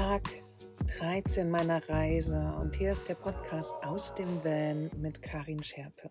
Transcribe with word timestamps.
Tag 0.00 0.42
13 0.98 1.50
meiner 1.50 1.86
Reise 1.86 2.54
und 2.58 2.74
hier 2.76 2.92
ist 2.92 3.10
der 3.10 3.16
Podcast 3.16 3.74
aus 3.82 4.14
dem 4.14 4.42
Van 4.42 4.90
mit 4.96 5.20
Karin 5.20 5.62
Scherpe. 5.62 6.10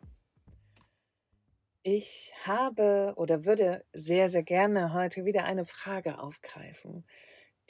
Ich 1.81 2.31
habe 2.43 3.13
oder 3.15 3.45
würde 3.45 3.83
sehr, 3.91 4.29
sehr 4.29 4.43
gerne 4.43 4.93
heute 4.93 5.25
wieder 5.25 5.45
eine 5.45 5.65
Frage 5.65 6.19
aufgreifen, 6.19 7.03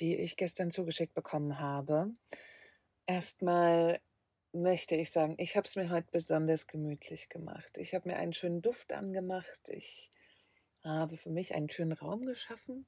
die 0.01 0.17
ich 0.17 0.35
gestern 0.35 0.71
zugeschickt 0.71 1.13
bekommen 1.13 1.57
habe. 1.57 2.11
Erstmal 3.05 4.01
möchte 4.51 4.97
ich 4.97 5.11
sagen, 5.11 5.35
ich 5.37 5.55
habe 5.55 5.67
es 5.67 5.77
mir 5.77 5.89
heute 5.89 6.09
besonders 6.11 6.67
gemütlich 6.67 7.29
gemacht. 7.29 7.77
Ich 7.77 7.95
habe 7.95 8.09
mir 8.09 8.17
einen 8.17 8.33
schönen 8.33 8.61
Duft 8.61 8.91
angemacht. 8.91 9.69
Ich 9.69 10.11
habe 10.83 11.17
für 11.17 11.29
mich 11.29 11.53
einen 11.53 11.69
schönen 11.69 11.93
Raum 11.93 12.25
geschaffen, 12.25 12.85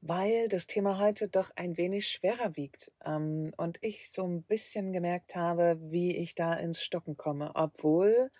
weil 0.00 0.48
das 0.48 0.66
Thema 0.66 0.98
heute 0.98 1.28
doch 1.28 1.50
ein 1.56 1.76
wenig 1.76 2.08
schwerer 2.08 2.56
wiegt 2.56 2.92
ähm, 3.04 3.52
und 3.56 3.78
ich 3.82 4.10
so 4.10 4.26
ein 4.26 4.42
bisschen 4.42 4.92
gemerkt 4.92 5.34
habe, 5.34 5.78
wie 5.80 6.16
ich 6.16 6.34
da 6.34 6.54
ins 6.54 6.82
Stocken 6.82 7.16
komme, 7.16 7.52
obwohl 7.54 8.30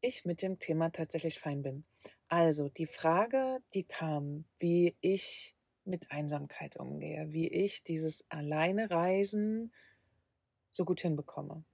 ich 0.00 0.24
mit 0.24 0.42
dem 0.42 0.58
Thema 0.58 0.90
tatsächlich 0.90 1.38
fein 1.38 1.62
bin. 1.62 1.84
Also 2.28 2.68
die 2.68 2.86
Frage, 2.86 3.58
die 3.74 3.84
kam, 3.84 4.46
wie 4.58 4.96
ich 5.00 5.54
mit 5.84 6.10
Einsamkeit 6.10 6.76
umgehe, 6.76 7.32
wie 7.32 7.48
ich 7.48 7.82
dieses 7.82 8.24
alleine 8.30 8.90
Reisen 8.90 9.72
so 10.70 10.84
gut 10.84 11.00
hinbekomme. 11.00 11.64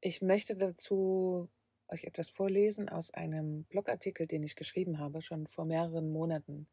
Ich 0.00 0.22
möchte 0.22 0.56
dazu 0.56 1.48
euch 1.90 2.04
etwas 2.04 2.30
vorlesen 2.30 2.88
aus 2.88 3.10
einem 3.10 3.64
Blogartikel, 3.64 4.26
den 4.26 4.42
ich 4.42 4.56
geschrieben 4.56 4.98
habe, 4.98 5.20
schon 5.22 5.46
vor 5.46 5.64
mehreren 5.64 6.10
Monaten. 6.10 6.68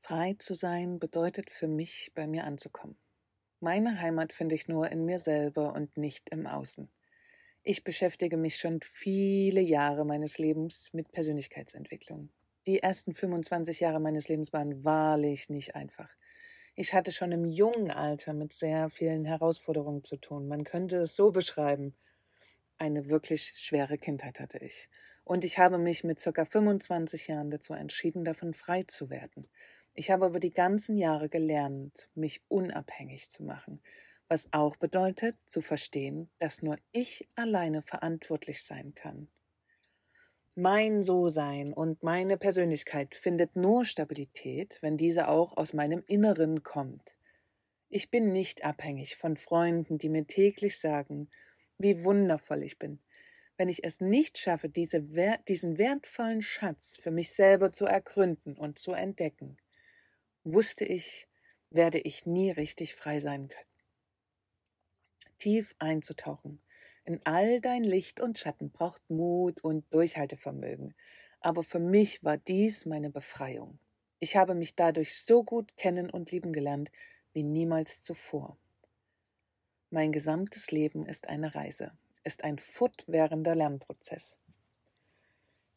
Frei 0.00 0.34
zu 0.38 0.54
sein 0.54 0.98
bedeutet 0.98 1.50
für 1.50 1.68
mich, 1.68 2.12
bei 2.14 2.26
mir 2.26 2.44
anzukommen. 2.44 2.96
Meine 3.60 4.00
Heimat 4.00 4.32
finde 4.32 4.54
ich 4.54 4.68
nur 4.68 4.90
in 4.90 5.04
mir 5.04 5.18
selber 5.18 5.74
und 5.74 5.96
nicht 5.96 6.30
im 6.30 6.46
Außen. 6.46 6.90
Ich 7.62 7.84
beschäftige 7.84 8.38
mich 8.38 8.56
schon 8.56 8.80
viele 8.80 9.60
Jahre 9.60 10.06
meines 10.06 10.38
Lebens 10.38 10.88
mit 10.94 11.12
Persönlichkeitsentwicklung. 11.12 12.30
Die 12.66 12.78
ersten 12.78 13.12
25 13.12 13.80
Jahre 13.80 14.00
meines 14.00 14.28
Lebens 14.28 14.52
waren 14.54 14.82
wahrlich 14.82 15.50
nicht 15.50 15.74
einfach. 15.74 16.08
Ich 16.74 16.94
hatte 16.94 17.12
schon 17.12 17.32
im 17.32 17.44
jungen 17.44 17.90
Alter 17.90 18.32
mit 18.32 18.54
sehr 18.54 18.88
vielen 18.88 19.26
Herausforderungen 19.26 20.04
zu 20.04 20.16
tun. 20.16 20.48
Man 20.48 20.64
könnte 20.64 20.96
es 20.96 21.14
so 21.14 21.30
beschreiben. 21.30 21.94
Eine 22.80 23.10
wirklich 23.10 23.52
schwere 23.56 23.98
Kindheit 23.98 24.40
hatte 24.40 24.56
ich. 24.56 24.88
Und 25.24 25.44
ich 25.44 25.58
habe 25.58 25.76
mich 25.76 26.02
mit 26.02 26.18
circa 26.18 26.46
25 26.46 27.26
Jahren 27.26 27.50
dazu 27.50 27.74
entschieden, 27.74 28.24
davon 28.24 28.54
frei 28.54 28.84
zu 28.84 29.10
werden. 29.10 29.50
Ich 29.92 30.10
habe 30.10 30.24
über 30.24 30.40
die 30.40 30.48
ganzen 30.48 30.96
Jahre 30.96 31.28
gelernt, 31.28 32.08
mich 32.14 32.40
unabhängig 32.48 33.28
zu 33.28 33.42
machen, 33.42 33.82
was 34.28 34.50
auch 34.54 34.76
bedeutet, 34.76 35.36
zu 35.44 35.60
verstehen, 35.60 36.30
dass 36.38 36.62
nur 36.62 36.78
ich 36.90 37.28
alleine 37.34 37.82
verantwortlich 37.82 38.64
sein 38.64 38.94
kann. 38.94 39.28
Mein 40.54 41.02
So-Sein 41.02 41.74
und 41.74 42.02
meine 42.02 42.38
Persönlichkeit 42.38 43.14
findet 43.14 43.56
nur 43.56 43.84
Stabilität, 43.84 44.78
wenn 44.80 44.96
diese 44.96 45.28
auch 45.28 45.54
aus 45.58 45.74
meinem 45.74 46.02
Inneren 46.06 46.62
kommt. 46.62 47.18
Ich 47.90 48.10
bin 48.10 48.32
nicht 48.32 48.64
abhängig 48.64 49.16
von 49.16 49.36
Freunden, 49.36 49.98
die 49.98 50.08
mir 50.08 50.26
täglich 50.26 50.78
sagen, 50.78 51.28
wie 51.80 52.04
wundervoll 52.04 52.62
ich 52.62 52.78
bin, 52.78 53.00
wenn 53.56 53.68
ich 53.68 53.84
es 53.84 54.00
nicht 54.00 54.38
schaffe, 54.38 54.68
diese, 54.68 55.02
diesen 55.48 55.78
wertvollen 55.78 56.42
Schatz 56.42 56.96
für 56.96 57.10
mich 57.10 57.32
selber 57.32 57.72
zu 57.72 57.86
ergründen 57.86 58.56
und 58.56 58.78
zu 58.78 58.92
entdecken, 58.92 59.56
wusste 60.44 60.84
ich, 60.84 61.26
werde 61.70 61.98
ich 61.98 62.26
nie 62.26 62.50
richtig 62.50 62.94
frei 62.94 63.18
sein 63.18 63.48
können. 63.48 63.64
Tief 65.38 65.74
einzutauchen 65.78 66.60
in 67.04 67.20
all 67.24 67.60
dein 67.60 67.82
Licht 67.82 68.20
und 68.20 68.38
Schatten 68.38 68.70
braucht 68.70 69.08
Mut 69.08 69.64
und 69.64 69.84
Durchhaltevermögen, 69.92 70.94
aber 71.40 71.62
für 71.62 71.80
mich 71.80 72.22
war 72.22 72.36
dies 72.36 72.86
meine 72.86 73.10
Befreiung. 73.10 73.80
Ich 74.20 74.36
habe 74.36 74.54
mich 74.54 74.76
dadurch 74.76 75.18
so 75.18 75.42
gut 75.42 75.76
kennen 75.76 76.10
und 76.10 76.30
lieben 76.30 76.52
gelernt 76.52 76.92
wie 77.32 77.42
niemals 77.42 78.02
zuvor. 78.02 78.59
Mein 79.92 80.12
gesamtes 80.12 80.70
Leben 80.70 81.04
ist 81.04 81.28
eine 81.28 81.56
Reise, 81.56 81.90
ist 82.22 82.44
ein 82.44 82.58
fortwährender 82.58 83.56
Lernprozess. 83.56 84.38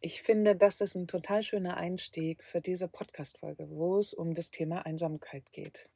Ich 0.01 0.22
finde, 0.22 0.56
das 0.56 0.81
ist 0.81 0.94
ein 0.94 1.07
total 1.07 1.41
schöner 1.41 1.78
Einstieg 1.78 2.44
für 2.44 2.62
diese 2.62 2.88
Podcast-Folge, 2.88 3.72
wo 3.72 3.97
es 3.97 4.13
um 4.13 4.35
das 4.35 4.52
Thema 4.52 4.85
Einsamkeit 4.85 5.52
geht. 5.52 5.90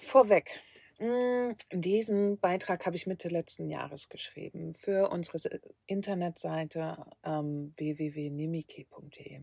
Vorweg, 0.00 0.60
mm, 0.98 1.50
diesen 1.70 2.40
Beitrag 2.40 2.84
habe 2.84 2.96
ich 2.96 3.06
Mitte 3.06 3.28
letzten 3.28 3.68
Jahres 3.68 4.08
geschrieben 4.08 4.74
für 4.74 5.10
unsere 5.10 5.38
Internetseite 5.86 7.06
ähm, 7.22 7.74
www.nimike.de. 7.76 9.42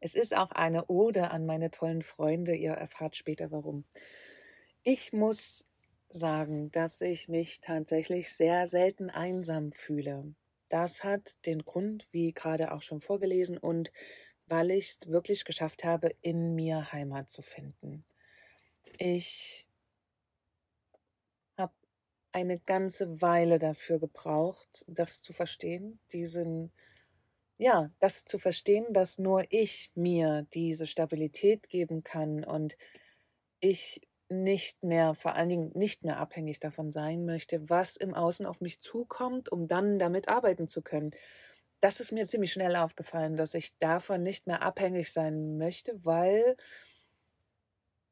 Es 0.00 0.14
ist 0.14 0.36
auch 0.36 0.50
eine 0.50 0.86
Ode 0.86 1.30
an 1.30 1.46
meine 1.46 1.70
tollen 1.70 2.02
Freunde, 2.02 2.56
ihr 2.56 2.72
erfahrt 2.72 3.14
später 3.14 3.52
warum. 3.52 3.84
Ich 4.86 5.12
muss 5.12 5.66
sagen, 6.08 6.70
dass 6.70 7.02
ich 7.02 7.28
mich 7.28 7.60
tatsächlich 7.60 8.32
sehr 8.32 8.66
selten 8.66 9.10
einsam 9.10 9.72
fühle. 9.72 10.34
Das 10.70 11.04
hat 11.04 11.44
den 11.44 11.66
Grund, 11.66 12.08
wie 12.12 12.32
gerade 12.32 12.72
auch 12.72 12.80
schon 12.80 13.02
vorgelesen, 13.02 13.58
und 13.58 13.92
weil 14.46 14.70
ich 14.70 14.90
es 14.92 15.08
wirklich 15.08 15.44
geschafft 15.44 15.84
habe, 15.84 16.10
in 16.22 16.54
mir 16.54 16.92
Heimat 16.92 17.28
zu 17.28 17.42
finden. 17.42 18.06
Ich 18.98 19.66
habe 21.58 21.72
eine 22.32 22.58
ganze 22.60 23.20
Weile 23.22 23.58
dafür 23.58 23.98
gebraucht, 23.98 24.84
das 24.88 25.22
zu 25.22 25.32
verstehen, 25.32 26.00
diesen, 26.12 26.72
ja, 27.58 27.90
das 28.00 28.24
zu 28.24 28.38
verstehen, 28.38 28.92
dass 28.92 29.18
nur 29.18 29.44
ich 29.50 29.92
mir 29.94 30.46
diese 30.54 30.86
Stabilität 30.86 31.68
geben 31.68 32.04
kann 32.04 32.44
und 32.44 32.76
ich 33.60 34.02
nicht 34.30 34.82
mehr, 34.82 35.14
vor 35.14 35.34
allen 35.34 35.48
Dingen 35.48 35.72
nicht 35.74 36.04
mehr 36.04 36.18
abhängig 36.18 36.60
davon 36.60 36.90
sein 36.90 37.24
möchte, 37.24 37.68
was 37.68 37.96
im 37.96 38.14
Außen 38.14 38.46
auf 38.46 38.60
mich 38.60 38.80
zukommt, 38.80 39.50
um 39.50 39.68
dann 39.68 39.98
damit 39.98 40.28
arbeiten 40.28 40.68
zu 40.68 40.82
können. 40.82 41.12
Das 41.80 42.00
ist 42.00 42.12
mir 42.12 42.28
ziemlich 42.28 42.52
schnell 42.52 42.76
aufgefallen, 42.76 43.36
dass 43.36 43.54
ich 43.54 43.76
davon 43.78 44.22
nicht 44.22 44.46
mehr 44.46 44.62
abhängig 44.62 45.12
sein 45.12 45.58
möchte, 45.58 46.04
weil 46.04 46.56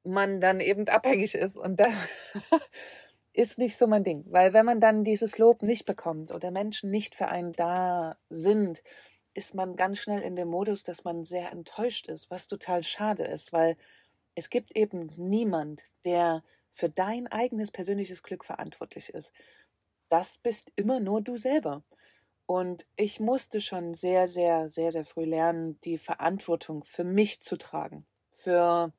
man 0.05 0.41
dann 0.41 0.61
eben 0.61 0.89
abhängig 0.89 1.35
ist 1.35 1.57
und 1.57 1.79
das 1.79 1.93
ist 3.33 3.59
nicht 3.59 3.77
so 3.77 3.87
mein 3.87 4.05
Ding. 4.05 4.25
Weil 4.29 4.53
wenn 4.53 4.67
man 4.67 4.81
dann 4.81 5.05
dieses 5.05 5.39
Lob 5.39 5.63
nicht 5.63 5.85
bekommt 5.85 6.33
oder 6.33 6.51
Menschen 6.51 6.91
nicht 6.91 7.15
für 7.15 7.29
einen 7.29 7.53
da 7.53 8.17
sind, 8.31 8.83
ist 9.35 9.55
man 9.55 9.77
ganz 9.77 9.99
schnell 9.99 10.21
in 10.23 10.35
dem 10.37 10.49
Modus, 10.49 10.83
dass 10.83 11.05
man 11.05 11.25
sehr 11.25 11.53
enttäuscht 11.53 12.09
ist, 12.09 12.31
was 12.31 12.49
total 12.49 12.83
schade 12.83 13.25
ist, 13.25 13.53
weil 13.53 13.77
es 14.39 14.51
gibt 14.51 14.77
eben 14.77 15.11
niemand, 15.17 15.83
der 16.05 16.45
für 16.73 16.89
dein 16.89 17.27
eigenes 17.27 17.73
persönliches 17.73 18.23
Glück 18.23 18.45
verantwortlich 18.45 19.09
ist. 19.09 19.33
Das 20.09 20.39
bist 20.39 20.71
immer 20.77 21.01
nur 21.01 21.21
du 21.21 21.37
selber. 21.37 21.83
Und 22.47 22.87
ich 22.95 23.19
musste 23.19 23.61
schon 23.61 23.95
sehr, 23.95 24.29
sehr, 24.29 24.71
sehr, 24.71 24.93
sehr 24.93 25.05
früh 25.05 25.25
lernen, 25.25 25.81
die 25.83 25.99
Verantwortung 25.99 26.85
für 26.85 27.03
mich 27.03 27.41
zu 27.41 27.57
tragen, 27.57 28.07
für 28.31 28.93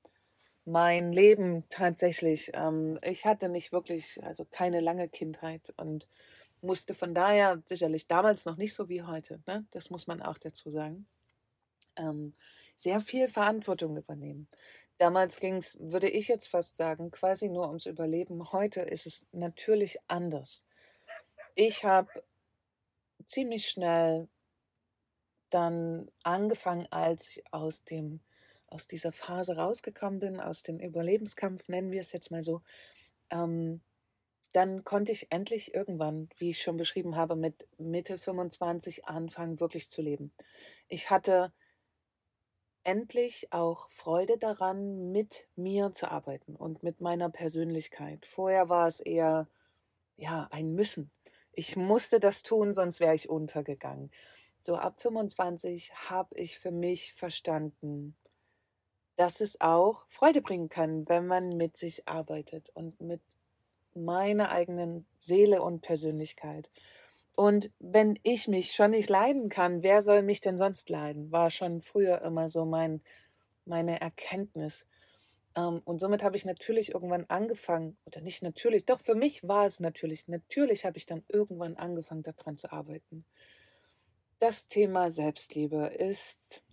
mein 0.65 1.13
Leben 1.13 1.63
tatsächlich. 1.69 2.51
Ähm, 2.53 2.99
ich 3.01 3.25
hatte 3.25 3.47
nicht 3.47 3.71
wirklich, 3.71 4.21
also 4.23 4.45
keine 4.45 4.81
lange 4.81 5.07
Kindheit 5.07 5.73
und 5.77 6.07
musste 6.61 6.93
von 6.93 7.15
daher 7.15 7.63
sicherlich 7.65 8.07
damals 8.07 8.43
noch 8.43 8.57
nicht 8.57 8.73
so 8.73 8.89
wie 8.89 9.03
heute, 9.03 9.41
ne? 9.47 9.65
das 9.71 9.89
muss 9.89 10.05
man 10.05 10.21
auch 10.21 10.37
dazu 10.37 10.69
sagen, 10.69 11.07
ähm, 11.95 12.33
sehr 12.75 12.99
viel 12.99 13.29
Verantwortung 13.29 13.95
übernehmen. 13.97 14.47
Damals 14.99 15.39
ging 15.39 15.55
es, 15.55 15.77
würde 15.79 16.09
ich 16.09 16.27
jetzt 16.27 16.49
fast 16.49 16.75
sagen, 16.75 17.09
quasi 17.09 17.47
nur 17.47 17.67
ums 17.67 17.85
Überleben. 17.85 18.51
Heute 18.51 18.81
ist 18.81 19.07
es 19.07 19.25
natürlich 19.31 19.97
anders. 20.07 20.65
Ich 21.55 21.85
habe 21.85 22.23
ziemlich 23.25 23.69
schnell 23.69 24.27
dann 25.49 26.11
angefangen, 26.23 26.85
als 26.91 27.29
ich 27.29 27.43
aus 27.51 27.85
dem 27.85 28.19
aus 28.67 28.85
dieser 28.87 29.11
Phase 29.11 29.55
rausgekommen 29.55 30.19
bin, 30.19 30.39
aus 30.39 30.61
dem 30.63 30.79
Überlebenskampf, 30.79 31.69
nennen 31.69 31.91
wir 31.91 32.01
es 32.01 32.11
jetzt 32.11 32.29
mal 32.29 32.43
so, 32.43 32.61
ähm, 33.31 33.81
dann 34.51 34.83
konnte 34.83 35.11
ich 35.11 35.31
endlich 35.31 35.73
irgendwann, 35.73 36.29
wie 36.37 36.51
ich 36.51 36.61
schon 36.61 36.77
beschrieben 36.77 37.15
habe, 37.15 37.35
mit 37.35 37.67
Mitte 37.79 38.17
25 38.19 39.05
anfangen, 39.05 39.59
wirklich 39.59 39.89
zu 39.89 40.01
leben. 40.03 40.31
Ich 40.87 41.09
hatte 41.09 41.51
endlich 42.83 43.51
auch 43.51 43.89
Freude 43.89 44.37
daran, 44.37 45.11
mit 45.11 45.47
mir 45.55 45.91
zu 45.91 46.09
arbeiten 46.11 46.55
und 46.55 46.83
mit 46.83 47.01
meiner 47.01 47.29
Persönlichkeit. 47.29 48.25
Vorher 48.25 48.69
war 48.69 48.87
es 48.87 48.99
eher, 48.99 49.47
ja, 50.17 50.47
ein 50.51 50.73
Müssen. 50.73 51.11
Ich 51.53 51.75
musste 51.75 52.19
das 52.19 52.43
tun, 52.43 52.73
sonst 52.73 52.99
wäre 52.99 53.15
ich 53.15 53.29
untergegangen. 53.29 54.11
So 54.61 54.75
ab 54.75 55.01
25 55.01 55.93
habe 56.09 56.35
ich 56.37 56.59
für 56.59 56.71
mich 56.71 57.13
verstanden, 57.13 58.15
dass 59.15 59.41
es 59.41 59.59
auch 59.59 60.05
Freude 60.07 60.41
bringen 60.41 60.69
kann, 60.69 61.07
wenn 61.09 61.27
man 61.27 61.49
mit 61.57 61.77
sich 61.77 62.07
arbeitet 62.07 62.69
und 62.73 63.01
mit 63.01 63.21
meiner 63.93 64.49
eigenen 64.49 65.05
Seele 65.17 65.61
und 65.61 65.81
Persönlichkeit. 65.81 66.69
Und 67.35 67.71
wenn 67.79 68.19
ich 68.23 68.47
mich 68.47 68.73
schon 68.73 68.91
nicht 68.91 69.09
leiden 69.09 69.49
kann, 69.49 69.81
wer 69.81 70.01
soll 70.01 70.23
mich 70.23 70.41
denn 70.41 70.57
sonst 70.57 70.89
leiden? 70.89 71.31
War 71.31 71.49
schon 71.49 71.81
früher 71.81 72.21
immer 72.21 72.49
so 72.49 72.65
mein, 72.65 73.01
meine 73.65 74.01
Erkenntnis. 74.01 74.85
Ähm, 75.55 75.81
und 75.85 75.99
somit 75.99 76.23
habe 76.23 76.35
ich 76.35 76.45
natürlich 76.45 76.93
irgendwann 76.93 77.25
angefangen, 77.25 77.97
oder 78.05 78.21
nicht 78.21 78.43
natürlich, 78.43 78.85
doch 78.85 78.99
für 78.99 79.15
mich 79.15 79.47
war 79.47 79.65
es 79.65 79.79
natürlich, 79.79 80.27
natürlich 80.27 80.85
habe 80.85 80.97
ich 80.97 81.05
dann 81.05 81.23
irgendwann 81.27 81.75
angefangen, 81.77 82.23
daran 82.23 82.57
zu 82.57 82.71
arbeiten. 82.71 83.25
Das 84.39 84.67
Thema 84.67 85.11
Selbstliebe 85.11 85.87
ist 85.87 86.63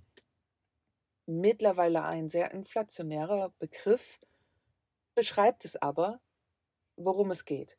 mittlerweile 1.26 2.04
ein 2.04 2.28
sehr 2.28 2.52
inflationärer 2.52 3.52
Begriff, 3.58 4.20
beschreibt 5.14 5.64
es 5.64 5.76
aber, 5.76 6.20
worum 6.96 7.30
es 7.30 7.44
geht. 7.44 7.76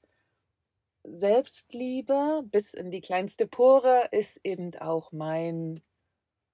Selbstliebe 1.09 2.44
bis 2.51 2.74
in 2.74 2.92
die 2.92 3.01
kleinste 3.01 3.48
Pore 3.48 4.09
ist 4.12 4.42
eben 4.44 4.75
auch 4.75 5.12
mein, 5.12 5.81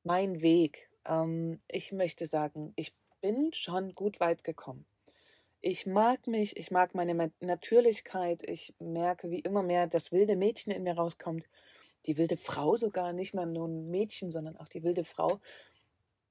mein 0.03 0.41
Weg. 0.41 0.89
Ähm, 1.05 1.59
ich 1.67 1.91
möchte 1.91 2.27
sagen, 2.27 2.73
ich 2.75 2.94
bin 3.21 3.51
schon 3.53 3.95
gut 3.95 4.19
weit 4.19 4.44
gekommen. 4.44 4.85
Ich 5.61 5.88
mag 5.88 6.27
mich, 6.27 6.57
ich 6.57 6.71
mag 6.71 6.94
meine 6.94 7.31
Natürlichkeit, 7.39 8.44
ich 8.47 8.75
merke, 8.79 9.31
wie 9.31 9.39
immer 9.39 9.63
mehr 9.63 9.88
das 9.88 10.11
wilde 10.11 10.35
Mädchen 10.35 10.73
in 10.73 10.83
mir 10.83 10.95
rauskommt. 10.95 11.47
Die 12.05 12.17
wilde 12.17 12.38
Frau 12.38 12.75
sogar, 12.75 13.13
nicht 13.13 13.33
mehr 13.33 13.45
nur 13.45 13.67
ein 13.67 13.89
Mädchen, 13.89 14.29
sondern 14.29 14.57
auch 14.57 14.67
die 14.67 14.83
wilde 14.83 15.05
Frau. 15.05 15.39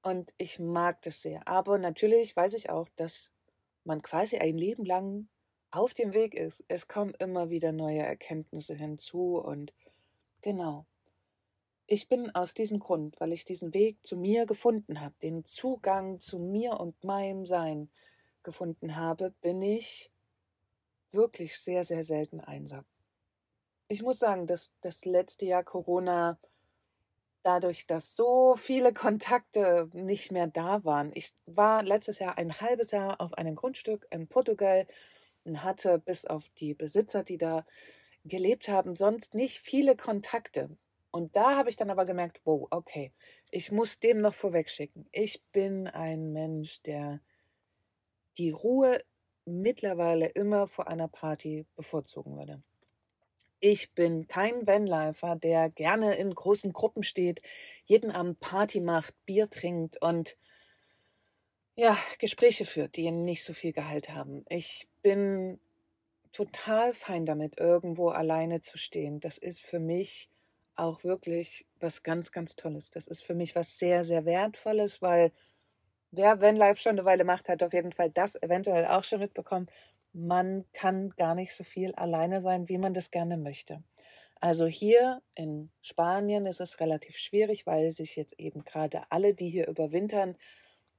Und 0.03 0.33
ich 0.37 0.59
mag 0.59 1.01
das 1.01 1.21
sehr. 1.21 1.47
Aber 1.47 1.77
natürlich 1.77 2.35
weiß 2.35 2.53
ich 2.53 2.69
auch, 2.69 2.87
dass 2.95 3.31
man 3.83 4.01
quasi 4.01 4.37
ein 4.37 4.57
Leben 4.57 4.85
lang 4.85 5.27
auf 5.75 5.93
dem 5.93 6.13
Weg 6.13 6.35
ist. 6.35 6.63
Es 6.67 6.87
kommen 6.87 7.13
immer 7.19 7.49
wieder 7.49 7.71
neue 7.71 8.01
Erkenntnisse 8.01 8.75
hinzu 8.75 9.37
und 9.37 9.73
genau. 10.41 10.85
Ich 11.85 12.07
bin 12.07 12.33
aus 12.33 12.53
diesem 12.53 12.79
Grund, 12.79 13.19
weil 13.19 13.33
ich 13.33 13.43
diesen 13.43 13.73
Weg 13.73 13.97
zu 14.03 14.15
mir 14.15 14.45
gefunden 14.45 15.01
habe, 15.01 15.15
den 15.21 15.43
Zugang 15.43 16.19
zu 16.19 16.39
mir 16.39 16.79
und 16.79 17.03
meinem 17.03 17.45
Sein 17.45 17.89
gefunden 18.43 18.95
habe, 18.95 19.31
bin 19.41 19.61
ich 19.61 20.11
wirklich 21.11 21.59
sehr, 21.59 21.83
sehr 21.83 22.03
selten 22.03 22.39
einsam. 22.39 22.85
Ich 23.87 24.01
muss 24.01 24.19
sagen, 24.19 24.47
dass 24.47 24.73
das 24.81 25.05
letzte 25.05 25.45
Jahr 25.45 25.63
Corona 25.63 26.39
dadurch, 27.43 27.85
dass 27.85 28.15
so 28.15 28.55
viele 28.55 28.93
Kontakte 28.93 29.89
nicht 29.93 30.31
mehr 30.31 30.47
da 30.47 30.83
waren. 30.85 31.11
Ich 31.13 31.33
war 31.45 31.83
letztes 31.83 32.19
Jahr 32.19 32.37
ein 32.37 32.61
halbes 32.61 32.91
Jahr 32.91 33.19
auf 33.19 33.33
einem 33.33 33.55
Grundstück 33.55 34.05
in 34.11 34.27
Portugal 34.27 34.87
und 35.43 35.63
hatte 35.63 35.99
bis 35.99 36.25
auf 36.25 36.49
die 36.57 36.73
Besitzer, 36.73 37.23
die 37.23 37.37
da 37.37 37.65
gelebt 38.25 38.67
haben, 38.67 38.95
sonst 38.95 39.35
nicht 39.35 39.59
viele 39.59 39.95
Kontakte. 39.95 40.69
Und 41.11 41.35
da 41.35 41.55
habe 41.55 41.69
ich 41.69 41.75
dann 41.75 41.91
aber 41.91 42.05
gemerkt, 42.05 42.41
wow, 42.43 42.67
okay, 42.71 43.11
ich 43.51 43.71
muss 43.71 43.99
dem 43.99 44.19
noch 44.19 44.33
vorwegschicken. 44.33 45.07
Ich 45.11 45.43
bin 45.51 45.87
ein 45.87 46.33
Mensch, 46.33 46.81
der 46.81 47.21
die 48.37 48.49
Ruhe 48.49 48.99
mittlerweile 49.45 50.27
immer 50.27 50.67
vor 50.67 50.87
einer 50.87 51.07
Party 51.07 51.65
bevorzugen 51.75 52.37
würde. 52.37 52.63
Ich 53.59 53.93
bin 53.93 54.27
kein 54.27 54.67
Vanlifer, 54.67 55.35
der 55.35 55.69
gerne 55.69 56.15
in 56.15 56.33
großen 56.33 56.73
Gruppen 56.73 57.03
steht, 57.03 57.41
jeden 57.85 58.11
Abend 58.11 58.39
Party 58.39 58.81
macht, 58.81 59.13
Bier 59.25 59.49
trinkt 59.49 60.01
und 60.01 60.35
ja, 61.75 61.97
Gespräche 62.19 62.65
führt, 62.65 62.95
die 62.95 63.09
nicht 63.11 63.43
so 63.43 63.53
viel 63.53 63.73
Gehalt 63.73 64.09
haben. 64.09 64.45
Ich 64.49 64.87
bin 65.01 65.59
total 66.31 66.93
fein 66.93 67.25
damit, 67.25 67.59
irgendwo 67.59 68.09
alleine 68.09 68.61
zu 68.61 68.77
stehen. 68.77 69.19
Das 69.19 69.37
ist 69.37 69.61
für 69.61 69.79
mich 69.79 70.29
auch 70.75 71.03
wirklich 71.03 71.65
was 71.79 72.03
ganz, 72.03 72.31
ganz 72.31 72.55
Tolles. 72.55 72.89
Das 72.89 73.07
ist 73.07 73.23
für 73.23 73.35
mich 73.35 73.55
was 73.55 73.77
sehr, 73.77 74.03
sehr 74.03 74.25
Wertvolles, 74.25 75.01
weil 75.01 75.31
wer 76.11 76.41
Vanlife 76.41 76.81
schon 76.81 76.93
eine 76.93 77.05
Weile 77.05 77.23
macht, 77.23 77.49
hat 77.49 77.63
auf 77.63 77.73
jeden 77.73 77.91
Fall 77.91 78.09
das 78.09 78.35
eventuell 78.41 78.85
auch 78.87 79.03
schon 79.03 79.19
mitbekommen 79.19 79.67
man 80.13 80.65
kann 80.73 81.09
gar 81.09 81.35
nicht 81.35 81.53
so 81.53 81.63
viel 81.63 81.93
alleine 81.95 82.39
sein, 82.39 82.69
wie 82.69 82.77
man 82.77 82.93
das 82.93 83.11
gerne 83.11 83.35
möchte. 83.35 83.83
Also 84.39 84.67
hier 84.67 85.21
in 85.35 85.71
Spanien 85.81 86.45
ist 86.45 86.61
es 86.61 86.79
relativ 86.79 87.17
schwierig, 87.17 87.65
weil 87.65 87.91
sich 87.91 88.15
jetzt 88.15 88.39
eben 88.39 88.63
gerade 88.63 89.03
alle, 89.09 89.33
die 89.33 89.49
hier 89.49 89.67
überwintern, 89.67 90.37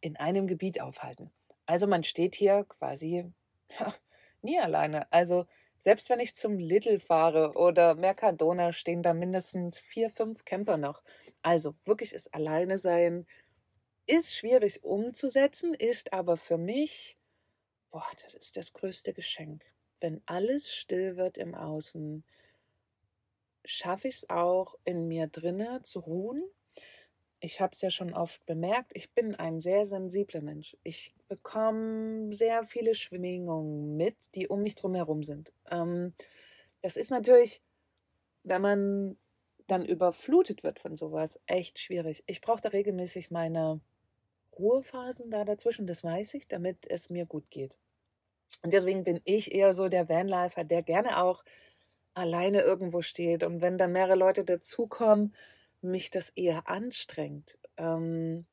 in 0.04 0.16
einem 0.16 0.46
Gebiet 0.46 0.80
aufhalten. 0.80 1.30
Also 1.66 1.86
man 1.86 2.04
steht 2.04 2.34
hier 2.34 2.64
quasi 2.64 3.32
ja, 3.78 3.94
nie 4.42 4.58
alleine. 4.58 5.10
Also 5.12 5.46
selbst 5.78 6.08
wenn 6.08 6.20
ich 6.20 6.34
zum 6.34 6.58
Little 6.58 7.00
fahre 7.00 7.52
oder 7.54 7.94
Mercadona, 7.94 8.72
stehen 8.72 9.02
da 9.02 9.14
mindestens 9.14 9.78
vier, 9.78 10.10
fünf 10.10 10.44
Camper 10.44 10.76
noch. 10.76 11.02
Also 11.42 11.74
wirklich 11.84 12.12
ist 12.12 12.32
alleine 12.34 12.78
sein, 12.78 13.26
ist 14.06 14.36
schwierig 14.36 14.84
umzusetzen, 14.84 15.74
ist 15.74 16.12
aber 16.12 16.36
für 16.36 16.58
mich 16.58 17.18
boah, 17.94 18.10
das 18.24 18.34
ist 18.34 18.56
das 18.56 18.72
größte 18.72 19.12
Geschenk. 19.12 19.64
Wenn 20.00 20.20
alles 20.26 20.74
still 20.74 21.16
wird 21.16 21.38
im 21.38 21.54
Außen, 21.54 22.24
schaffe 23.64 24.08
ich 24.08 24.16
es 24.16 24.30
auch 24.30 24.74
in 24.82 25.06
mir 25.06 25.28
drinne 25.28 25.80
zu 25.84 26.00
ruhen. 26.00 26.42
Ich 27.44 27.60
habe 27.60 27.72
es 27.72 27.82
ja 27.82 27.90
schon 27.90 28.14
oft 28.14 28.46
bemerkt, 28.46 28.92
ich 28.94 29.12
bin 29.12 29.34
ein 29.34 29.60
sehr 29.60 29.84
sensibler 29.84 30.40
Mensch. 30.40 30.78
Ich 30.82 31.14
bekomme 31.28 32.34
sehr 32.34 32.64
viele 32.64 32.94
Schwingungen 32.94 33.98
mit, 33.98 34.34
die 34.34 34.48
um 34.48 34.62
mich 34.62 34.76
drum 34.76 34.94
herum 34.94 35.22
sind. 35.22 35.52
Ähm, 35.70 36.14
das 36.80 36.96
ist 36.96 37.10
natürlich, 37.10 37.60
wenn 38.44 38.62
man 38.62 39.18
dann 39.66 39.84
überflutet 39.84 40.62
wird 40.62 40.78
von 40.78 40.96
sowas, 40.96 41.38
echt 41.44 41.78
schwierig. 41.78 42.24
Ich 42.26 42.40
brauche 42.40 42.62
da 42.62 42.70
regelmäßig 42.70 43.30
meine 43.30 43.82
Ruhephasen 44.58 45.30
da 45.30 45.44
dazwischen, 45.44 45.86
das 45.86 46.02
weiß 46.02 46.32
ich, 46.32 46.48
damit 46.48 46.86
es 46.88 47.10
mir 47.10 47.26
gut 47.26 47.50
geht. 47.50 47.76
Und 48.62 48.72
deswegen 48.72 49.04
bin 49.04 49.20
ich 49.24 49.54
eher 49.54 49.74
so 49.74 49.90
der 49.90 50.08
Vanlifer, 50.08 50.64
der 50.64 50.80
gerne 50.80 51.22
auch 51.22 51.44
alleine 52.14 52.62
irgendwo 52.62 53.02
steht. 53.02 53.44
Und 53.44 53.60
wenn 53.60 53.76
dann 53.76 53.92
mehrere 53.92 54.16
Leute 54.16 54.44
dazukommen, 54.44 55.34
mich 55.84 56.10
das 56.10 56.30
eher 56.30 56.68
anstrengt. 56.68 57.58
Ähm, 57.76 58.46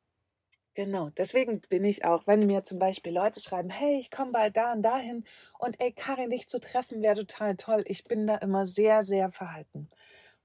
genau, 0.75 1.09
deswegen 1.11 1.61
bin 1.61 1.85
ich 1.85 2.05
auch, 2.05 2.27
wenn 2.27 2.45
mir 2.47 2.63
zum 2.63 2.79
Beispiel 2.79 3.13
Leute 3.13 3.41
schreiben, 3.41 3.69
hey, 3.69 3.97
ich 3.99 4.11
komme 4.11 4.31
bald 4.31 4.57
da 4.57 4.73
und 4.73 4.83
dahin 4.83 5.25
und 5.59 5.79
ey, 5.81 5.93
Karin, 5.93 6.29
dich 6.31 6.47
zu 6.49 6.59
treffen 6.59 7.01
wäre 7.01 7.15
total 7.25 7.57
toll. 7.57 7.83
Ich 7.87 8.03
bin 8.05 8.27
da 8.27 8.37
immer 8.37 8.65
sehr, 8.65 9.03
sehr 9.03 9.31
verhalten. 9.31 9.89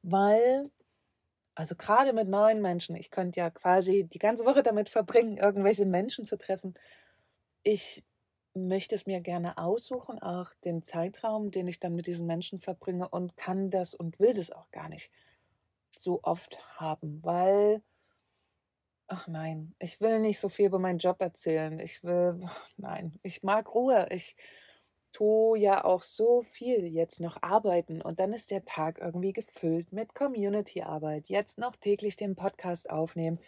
Weil, 0.02 0.71
also 1.57 1.76
gerade 1.76 2.12
mit 2.12 2.28
neuen 2.28 2.62
Menschen, 2.62 2.97
ich 2.97 3.11
könnte 3.11 3.40
ja 3.40 3.50
quasi 3.50 4.05
die 4.05 4.19
ganze 4.19 4.45
Woche 4.47 4.62
damit 4.62 4.88
verbringen, 4.90 5.38
irgendwelche 5.38 5.87
Menschen 5.87 6.26
zu 6.26 6.38
treffen. 6.38 6.75
Ich 7.64 8.05
möchte 8.55 8.95
es 8.95 9.07
mir 9.07 9.21
gerne 9.21 9.59
aussuchen, 9.59 10.21
auch 10.21 10.55
den 10.64 10.83
Zeitraum, 10.83 11.50
den 11.50 11.69
ich 11.69 11.81
dann 11.81 11.95
mit 11.95 12.07
diesen 12.07 12.26
Menschen 12.26 12.59
verbringe 12.61 13.09
und 13.09 13.37
kann 13.37 13.71
das 13.71 13.95
und 13.95 14.19
will 14.21 14.35
das 14.35 14.50
auch 14.50 14.71
gar 14.71 14.88
nicht 14.88 15.11
so 15.99 16.21
oft 16.23 16.61
haben, 16.79 17.23
weil, 17.25 17.83
ach 19.09 19.26
nein, 19.29 19.75
ich 19.79 20.00
will 20.00 20.21
nicht 20.21 20.38
so 20.38 20.49
viel 20.49 20.67
über 20.67 20.79
meinen 20.79 20.99
Job 20.99 21.21
erzählen. 21.21 21.79
Ich 21.81 22.05
will, 22.05 22.41
nein, 22.76 23.19
ich 23.23 23.43
mag 23.43 23.75
Ruhe. 23.75 24.09
Ich 24.11 24.37
tue 25.12 25.59
ja 25.59 25.83
auch 25.85 26.03
so 26.03 26.43
viel 26.43 26.85
jetzt 26.85 27.21
noch 27.21 27.43
arbeiten 27.43 28.03
und 28.03 28.21
dann 28.21 28.35
ist 28.35 28.50
der 28.50 28.67
Tag 28.67 28.99
irgendwie 28.99 29.33
gefüllt 29.33 29.91
mit 29.93 30.15
Community-Arbeit. 30.15 31.29
Jetzt 31.29 31.59
noch 31.59 31.75
täglich 31.76 32.17
den 32.17 32.37
Podcast 32.37 32.91
aufnehmen. 32.91 33.38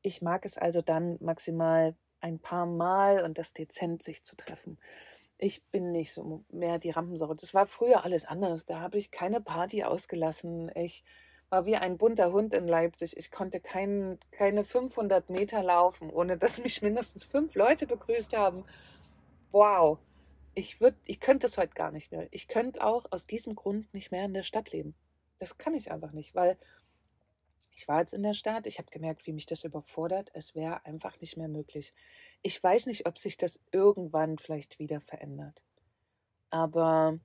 Ich 0.00 0.22
mag 0.22 0.46
es 0.46 0.56
also 0.56 0.80
dann 0.80 1.18
maximal 1.20 1.94
ein 2.20 2.38
paar 2.38 2.64
Mal 2.66 3.22
und 3.22 3.36
das 3.36 3.52
dezent 3.52 4.02
sich 4.02 4.24
zu 4.24 4.36
treffen. 4.36 4.78
Ich 5.36 5.62
bin 5.66 5.92
nicht 5.92 6.12
so 6.12 6.44
mehr 6.50 6.78
die 6.78 6.90
Rampensau. 6.90 7.34
Das 7.34 7.54
war 7.54 7.66
früher 7.66 8.04
alles 8.04 8.24
anders. 8.24 8.64
Da 8.64 8.80
habe 8.80 8.98
ich 8.98 9.10
keine 9.10 9.40
Party 9.40 9.84
ausgelassen. 9.84 10.70
Ich 10.74 11.04
war 11.50 11.66
wie 11.66 11.76
ein 11.76 11.98
bunter 11.98 12.32
Hund 12.32 12.54
in 12.54 12.68
Leipzig. 12.68 13.16
Ich 13.16 13.30
konnte 13.30 13.60
kein, 13.60 14.18
keine 14.30 14.64
500 14.64 15.30
Meter 15.30 15.62
laufen, 15.62 16.10
ohne 16.10 16.36
dass 16.36 16.62
mich 16.62 16.82
mindestens 16.82 17.24
fünf 17.24 17.54
Leute 17.54 17.86
begrüßt 17.86 18.36
haben. 18.36 18.64
Wow. 19.50 19.98
Ich, 20.54 20.80
würd, 20.80 20.96
ich 21.04 21.20
könnte 21.20 21.46
es 21.46 21.56
heute 21.56 21.74
gar 21.74 21.90
nicht 21.90 22.10
mehr. 22.10 22.26
Ich 22.30 22.48
könnte 22.48 22.84
auch 22.84 23.06
aus 23.10 23.26
diesem 23.26 23.54
Grund 23.54 23.92
nicht 23.94 24.10
mehr 24.10 24.24
in 24.24 24.34
der 24.34 24.42
Stadt 24.42 24.72
leben. 24.72 24.94
Das 25.38 25.56
kann 25.56 25.74
ich 25.74 25.90
einfach 25.90 26.12
nicht, 26.12 26.34
weil 26.34 26.58
ich 27.70 27.86
war 27.86 28.00
jetzt 28.00 28.12
in 28.12 28.24
der 28.24 28.34
Stadt, 28.34 28.66
ich 28.66 28.78
habe 28.78 28.90
gemerkt, 28.90 29.24
wie 29.26 29.32
mich 29.32 29.46
das 29.46 29.62
überfordert. 29.62 30.30
Es 30.34 30.56
wäre 30.56 30.84
einfach 30.84 31.20
nicht 31.20 31.36
mehr 31.36 31.46
möglich. 31.46 31.94
Ich 32.42 32.60
weiß 32.60 32.86
nicht, 32.86 33.06
ob 33.06 33.18
sich 33.18 33.36
das 33.36 33.60
irgendwann 33.70 34.36
vielleicht 34.36 34.80
wieder 34.80 35.00
verändert. 35.00 35.62
Aber 36.50 37.20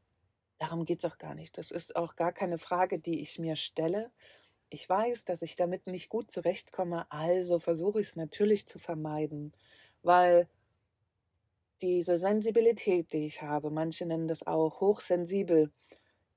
darum 0.63 0.85
geht 0.85 0.99
es 1.03 1.11
auch 1.11 1.17
gar 1.17 1.35
nicht. 1.35 1.57
Das 1.57 1.71
ist 1.71 1.95
auch 1.95 2.15
gar 2.15 2.31
keine 2.33 2.57
Frage, 2.57 2.99
die 2.99 3.21
ich 3.21 3.37
mir 3.39 3.55
stelle. 3.55 4.11
Ich 4.69 4.87
weiß, 4.89 5.25
dass 5.25 5.41
ich 5.41 5.55
damit 5.55 5.87
nicht 5.87 6.09
gut 6.09 6.31
zurechtkomme, 6.31 7.05
also 7.11 7.59
versuche 7.59 7.99
ich 8.01 8.07
es 8.07 8.15
natürlich 8.15 8.65
zu 8.67 8.79
vermeiden. 8.79 9.53
weil 10.03 10.47
diese 11.81 12.17
Sensibilität, 12.17 13.13
die 13.13 13.25
ich 13.25 13.41
habe, 13.41 13.69
manche 13.69 14.05
nennen 14.05 14.27
das 14.27 14.47
auch 14.47 14.79
hochsensibel. 14.81 15.71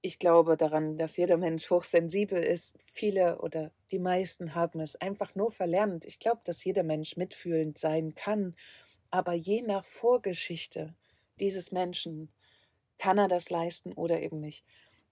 Ich 0.02 0.18
glaube 0.18 0.56
daran, 0.56 0.99
dass 0.99 1.16
jeder 1.16 1.37
Mensch 1.37 1.71
hochsensibel 1.71 2.42
ist. 2.42 2.75
Viele 2.78 3.38
oder 3.40 3.73
die 3.90 3.99
meisten 3.99 4.54
haben 4.54 4.80
es 4.80 4.97
einfach 4.97 5.35
nur 5.35 5.50
verlernt. 5.52 6.04
Ich 6.04 6.18
glaube, 6.18 6.40
dass 6.45 6.64
jeder 6.64 6.83
Mensch 6.83 7.16
mitfühlend 7.16 7.78
sein 7.78 8.14
kann, 8.14 8.56
aber 9.11 9.35
je 9.35 9.62
nach 9.62 9.85
Vorgeschichte 9.85 10.95
dieses 11.40 11.73
Menschen 11.73 12.30
kann 12.99 13.19
er 13.19 13.29
das 13.29 13.50
leisten 13.50 13.93
oder 13.93 14.21
eben 14.23 14.41
nicht. 14.41 14.65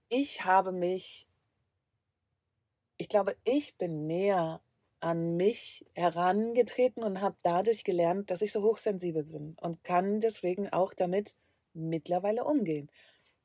Ich 0.08 0.44
habe 0.44 0.72
mich, 0.72 1.26
ich 2.96 3.08
glaube, 3.08 3.36
ich 3.44 3.76
bin 3.76 4.06
näher 4.06 4.60
an 5.00 5.36
mich 5.36 5.84
herangetreten 5.94 7.02
und 7.02 7.20
habe 7.20 7.36
dadurch 7.42 7.84
gelernt, 7.84 8.30
dass 8.30 8.42
ich 8.42 8.52
so 8.52 8.62
hochsensibel 8.62 9.24
bin 9.24 9.56
und 9.60 9.84
kann 9.84 10.20
deswegen 10.20 10.70
auch 10.72 10.94
damit 10.94 11.34
mittlerweile 11.74 12.44
umgehen. 12.44 12.90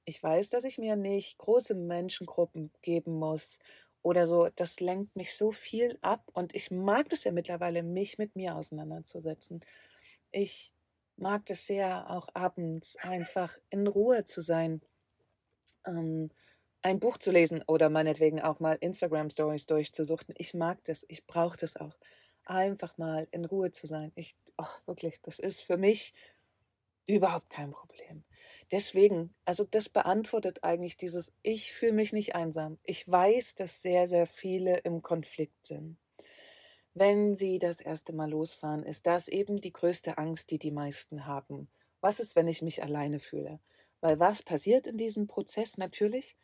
Ich 0.05 0.21
weiß, 0.23 0.49
dass 0.49 0.63
ich 0.63 0.77
mir 0.77 0.95
nicht 0.95 1.37
große 1.39 1.75
Menschengruppen 1.75 2.71
geben 2.81 3.13
muss 3.19 3.59
oder 4.03 4.27
so. 4.27 4.49
Das 4.55 4.79
lenkt 4.79 5.15
mich 5.15 5.35
so 5.35 5.51
viel 5.51 5.97
ab 6.01 6.23
und 6.33 6.55
ich 6.55 6.71
mag 6.71 7.09
das 7.09 7.23
ja 7.25 7.31
mittlerweile, 7.31 7.83
mich 7.83 8.17
mit 8.17 8.35
mir 8.35 8.55
auseinanderzusetzen. 8.55 9.61
Ich 10.31 10.73
mag 11.19 11.49
es 11.49 11.67
sehr, 11.67 12.09
auch 12.09 12.29
abends 12.33 12.95
einfach 12.97 13.57
in 13.69 13.87
Ruhe 13.87 14.23
zu 14.23 14.41
sein. 14.41 14.81
Ähm, 15.85 16.29
ein 16.81 16.99
Buch 16.99 17.17
zu 17.17 17.31
lesen 17.31 17.63
oder 17.67 17.89
meinetwegen 17.89 18.41
auch 18.41 18.59
mal 18.59 18.77
Instagram 18.79 19.29
Stories 19.29 19.65
durchzusuchten. 19.65 20.33
Ich 20.37 20.53
mag 20.53 20.83
das, 20.85 21.05
ich 21.09 21.25
brauche 21.27 21.57
das 21.57 21.75
auch. 21.75 21.97
Einfach 22.45 22.97
mal 22.97 23.27
in 23.31 23.45
Ruhe 23.45 23.71
zu 23.71 23.85
sein. 23.85 24.11
Ich, 24.15 24.35
oh, 24.57 24.65
wirklich, 24.85 25.21
das 25.21 25.39
ist 25.39 25.61
für 25.61 25.77
mich 25.77 26.13
überhaupt 27.05 27.49
kein 27.49 27.71
Problem. 27.71 28.23
Deswegen, 28.71 29.33
also 29.45 29.63
das 29.63 29.89
beantwortet 29.89 30.63
eigentlich 30.63 30.95
dieses, 30.95 31.33
ich 31.41 31.73
fühle 31.73 31.93
mich 31.93 32.13
nicht 32.13 32.35
einsam. 32.35 32.77
Ich 32.83 33.09
weiß, 33.09 33.55
dass 33.55 33.81
sehr, 33.81 34.07
sehr 34.07 34.27
viele 34.27 34.77
im 34.77 35.01
Konflikt 35.01 35.65
sind. 35.65 35.97
Wenn 36.95 37.35
sie 37.35 37.59
das 37.59 37.81
erste 37.81 38.13
Mal 38.13 38.31
losfahren, 38.31 38.83
ist 38.83 39.05
das 39.05 39.27
eben 39.27 39.61
die 39.61 39.71
größte 39.71 40.17
Angst, 40.17 40.49
die 40.49 40.57
die 40.57 40.71
meisten 40.71 41.27
haben. 41.27 41.69
Was 42.01 42.19
ist, 42.19 42.35
wenn 42.35 42.47
ich 42.47 42.63
mich 42.63 42.81
alleine 42.81 43.19
fühle? 43.19 43.59
Weil 44.01 44.19
was 44.19 44.41
passiert 44.41 44.87
in 44.87 44.97
diesem 44.97 45.27
Prozess 45.27 45.77
natürlich? 45.77 46.35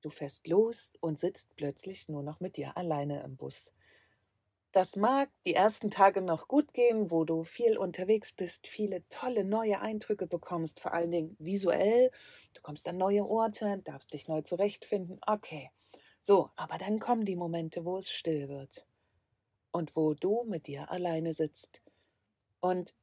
Du 0.00 0.08
fährst 0.08 0.46
los 0.46 0.92
und 1.00 1.18
sitzt 1.18 1.56
plötzlich 1.56 2.08
nur 2.08 2.22
noch 2.22 2.38
mit 2.38 2.56
dir 2.56 2.76
alleine 2.76 3.22
im 3.24 3.36
Bus. 3.36 3.72
Das 4.70 4.96
mag 4.96 5.30
die 5.46 5.54
ersten 5.54 5.90
Tage 5.90 6.22
noch 6.22 6.48
gut 6.48 6.72
gehen, 6.72 7.10
wo 7.10 7.24
du 7.24 7.42
viel 7.42 7.76
unterwegs 7.76 8.32
bist, 8.32 8.68
viele 8.68 9.06
tolle 9.10 9.44
neue 9.44 9.80
Eindrücke 9.80 10.26
bekommst, 10.26 10.80
vor 10.80 10.94
allen 10.94 11.10
Dingen 11.10 11.36
visuell. 11.38 12.10
Du 12.54 12.62
kommst 12.62 12.86
an 12.86 12.96
neue 12.96 13.26
Orte, 13.26 13.80
darfst 13.84 14.12
dich 14.12 14.28
neu 14.28 14.42
zurechtfinden. 14.42 15.20
Okay. 15.26 15.70
So, 16.22 16.50
aber 16.56 16.78
dann 16.78 17.00
kommen 17.00 17.24
die 17.24 17.36
Momente, 17.36 17.84
wo 17.84 17.98
es 17.98 18.10
still 18.10 18.48
wird 18.48 18.86
und 19.72 19.96
wo 19.96 20.14
du 20.14 20.44
mit 20.44 20.66
dir 20.66 20.90
alleine 20.90 21.32
sitzt. 21.32 21.82
Und 22.60 22.94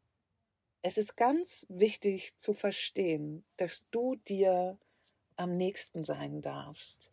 es 0.81 0.97
ist 0.97 1.17
ganz 1.17 1.65
wichtig 1.69 2.37
zu 2.37 2.53
verstehen, 2.53 3.43
dass 3.57 3.85
du 3.91 4.15
dir 4.15 4.77
am 5.35 5.57
nächsten 5.57 6.03
sein 6.03 6.41
darfst. 6.41 7.11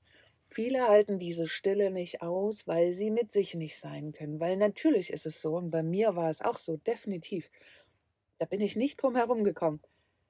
Viele 0.49 0.87
halten 0.87 1.19
diese 1.19 1.49
Stille 1.49 1.91
nicht 1.91 2.23
aus, 2.23 2.67
weil 2.67 2.93
sie 2.93 3.11
mit 3.11 3.33
sich 3.33 3.55
nicht 3.55 3.77
sein 3.79 4.13
können. 4.13 4.39
Weil 4.39 4.57
natürlich 4.57 5.11
ist 5.11 5.27
es 5.27 5.41
so, 5.41 5.57
und 5.57 5.71
bei 5.71 5.83
mir 5.83 6.15
war 6.15 6.31
es 6.31 6.43
auch 6.43 6.57
so, 6.57 6.77
definitiv. 6.77 7.51
Da 8.39 8.47
bin 8.47 8.61
ich 8.61 8.77
nicht 8.77 9.03
drum 9.03 9.17
herum 9.17 9.43
gekommen. 9.43 9.81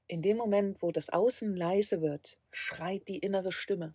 In 0.07 0.23
dem 0.23 0.37
Moment, 0.37 0.81
wo 0.81 0.93
das 0.93 1.11
Außen 1.11 1.55
leise 1.55 2.01
wird, 2.01 2.39
schreit 2.51 3.09
die 3.09 3.19
innere 3.19 3.53
Stimme. 3.53 3.95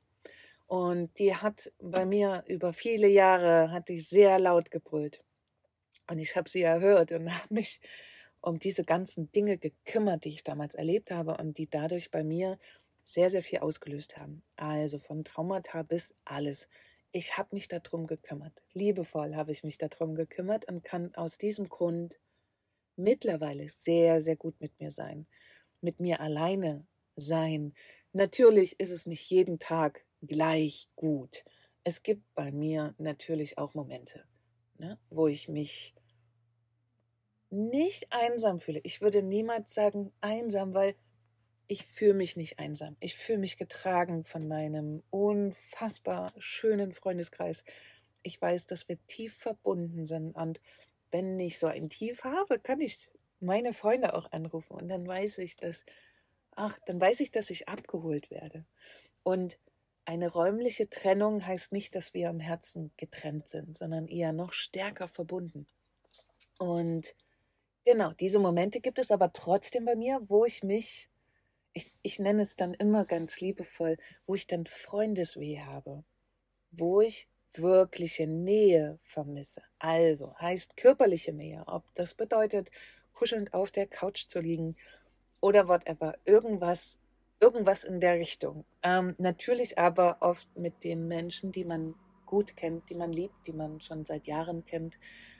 Und 0.71 1.19
die 1.19 1.35
hat 1.35 1.69
bei 1.79 2.05
mir 2.05 2.45
über 2.47 2.71
viele 2.71 3.09
Jahre, 3.09 3.71
hat 3.71 3.89
die 3.89 3.99
sehr 3.99 4.39
laut 4.39 4.71
gebrüllt. 4.71 5.21
Und 6.09 6.17
ich 6.17 6.37
habe 6.37 6.49
sie 6.49 6.61
erhört 6.61 7.11
und 7.11 7.29
habe 7.43 7.53
mich 7.53 7.81
um 8.39 8.57
diese 8.57 8.85
ganzen 8.85 9.29
Dinge 9.33 9.57
gekümmert, 9.57 10.23
die 10.23 10.29
ich 10.29 10.45
damals 10.45 10.73
erlebt 10.73 11.11
habe 11.11 11.35
und 11.35 11.57
die 11.57 11.69
dadurch 11.69 12.09
bei 12.09 12.23
mir 12.23 12.57
sehr, 13.03 13.29
sehr 13.29 13.43
viel 13.43 13.59
ausgelöst 13.59 14.15
haben. 14.15 14.43
Also 14.55 14.97
von 14.97 15.25
Traumata 15.25 15.83
bis 15.83 16.15
alles. 16.23 16.69
Ich 17.11 17.37
habe 17.37 17.49
mich 17.51 17.67
darum 17.67 18.07
gekümmert. 18.07 18.53
Liebevoll 18.71 19.35
habe 19.35 19.51
ich 19.51 19.65
mich 19.65 19.77
darum 19.77 20.15
gekümmert 20.15 20.69
und 20.69 20.85
kann 20.85 21.13
aus 21.15 21.37
diesem 21.37 21.67
Grund 21.67 22.17
mittlerweile 22.95 23.67
sehr, 23.67 24.21
sehr 24.21 24.37
gut 24.37 24.55
mit 24.61 24.79
mir 24.79 24.91
sein. 24.91 25.27
Mit 25.81 25.99
mir 25.99 26.21
alleine 26.21 26.87
sein. 27.17 27.73
Natürlich 28.13 28.79
ist 28.79 28.91
es 28.91 29.05
nicht 29.05 29.29
jeden 29.29 29.59
Tag 29.59 30.05
gleich 30.21 30.89
gut. 30.95 31.43
Es 31.83 32.03
gibt 32.03 32.23
bei 32.35 32.51
mir 32.51 32.93
natürlich 32.97 33.57
auch 33.57 33.73
Momente, 33.73 34.23
ne, 34.77 34.99
wo 35.09 35.27
ich 35.27 35.47
mich 35.49 35.95
nicht 37.49 38.11
einsam 38.11 38.59
fühle. 38.59 38.79
Ich 38.83 39.01
würde 39.01 39.23
niemals 39.23 39.73
sagen 39.73 40.11
einsam, 40.21 40.73
weil 40.73 40.95
ich 41.67 41.85
fühle 41.85 42.15
mich 42.15 42.35
nicht 42.35 42.59
einsam. 42.59 42.97
Ich 42.99 43.15
fühle 43.15 43.39
mich 43.39 43.57
getragen 43.57 44.23
von 44.23 44.47
meinem 44.47 45.03
unfassbar 45.09 46.33
schönen 46.37 46.91
Freundeskreis. 46.91 47.63
Ich 48.23 48.41
weiß, 48.41 48.65
dass 48.67 48.87
wir 48.89 48.97
tief 49.07 49.37
verbunden 49.37 50.05
sind. 50.05 50.35
Und 50.35 50.59
wenn 51.11 51.39
ich 51.39 51.59
so 51.59 51.67
ein 51.67 51.87
Tief 51.87 52.23
habe, 52.23 52.59
kann 52.59 52.81
ich 52.81 53.09
meine 53.39 53.73
Freunde 53.73 54.15
auch 54.15 54.31
anrufen. 54.31 54.73
Und 54.73 54.89
dann 54.89 55.07
weiß 55.07 55.39
ich, 55.39 55.55
dass, 55.57 55.85
ach, 56.55 56.77
dann 56.85 56.99
weiß 56.99 57.21
ich, 57.21 57.31
dass 57.31 57.49
ich 57.49 57.67
abgeholt 57.67 58.29
werde. 58.31 58.65
Und 59.23 59.57
eine 60.05 60.31
räumliche 60.31 60.89
Trennung 60.89 61.45
heißt 61.45 61.71
nicht, 61.71 61.95
dass 61.95 62.13
wir 62.13 62.29
am 62.29 62.39
Herzen 62.39 62.91
getrennt 62.97 63.47
sind, 63.47 63.77
sondern 63.77 64.07
eher 64.07 64.33
noch 64.33 64.53
stärker 64.53 65.07
verbunden. 65.07 65.67
Und 66.57 67.15
genau, 67.85 68.11
diese 68.13 68.39
Momente 68.39 68.81
gibt 68.81 68.99
es 68.99 69.11
aber 69.11 69.33
trotzdem 69.33 69.85
bei 69.85 69.95
mir, 69.95 70.19
wo 70.27 70.45
ich 70.45 70.63
mich 70.63 71.11
ich, 71.73 71.93
ich 72.01 72.19
nenne 72.19 72.41
es 72.41 72.55
dann 72.55 72.73
immer 72.73 73.05
ganz 73.05 73.39
liebevoll, 73.39 73.97
wo 74.25 74.35
ich 74.35 74.47
dann 74.47 74.65
Freundesweh 74.65 75.59
habe, 75.59 76.03
wo 76.71 77.01
ich 77.01 77.27
wirkliche 77.53 78.27
Nähe 78.27 78.99
vermisse. 79.03 79.61
Also 79.79 80.35
heißt 80.37 80.77
körperliche 80.77 81.33
Nähe, 81.33 81.63
ob 81.67 81.93
das 81.95 82.13
bedeutet, 82.13 82.71
kuschelnd 83.13 83.53
auf 83.53 83.71
der 83.71 83.87
Couch 83.87 84.27
zu 84.27 84.39
liegen 84.39 84.75
oder 85.41 85.67
whatever, 85.67 86.15
irgendwas, 86.25 86.99
irgendwas 87.41 87.83
in 87.83 87.99
der 87.99 88.15
Richtung. 88.15 88.63
Ähm, 88.83 89.15
natürlich 89.17 89.77
aber 89.77 90.17
oft 90.21 90.47
mit 90.55 90.83
den 90.83 91.07
Menschen, 91.07 91.51
die 91.51 91.65
man 91.65 91.95
gut 92.25 92.55
kennt, 92.55 92.89
die 92.89 92.95
man 92.95 93.11
liebt, 93.11 93.35
die 93.47 93.53
man 93.53 93.81
schon 93.81 94.05
seit 94.05 94.27
Jahren 94.27 94.63
kennt. 94.65 94.97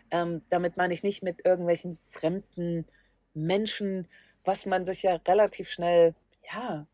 Ähm, 0.10 0.42
damit 0.50 0.76
meine 0.76 0.94
ich 0.94 1.04
nicht 1.04 1.24
mit 1.24 1.46
irgendwelchen 1.46 1.98
fremden 2.10 2.86
Menschen, 3.34 4.08
was 4.44 4.66
man 4.66 4.86
sich 4.86 5.04
ja 5.04 5.16
relativ 5.28 5.70
schnell, 5.70 6.16
ja, 6.52 6.88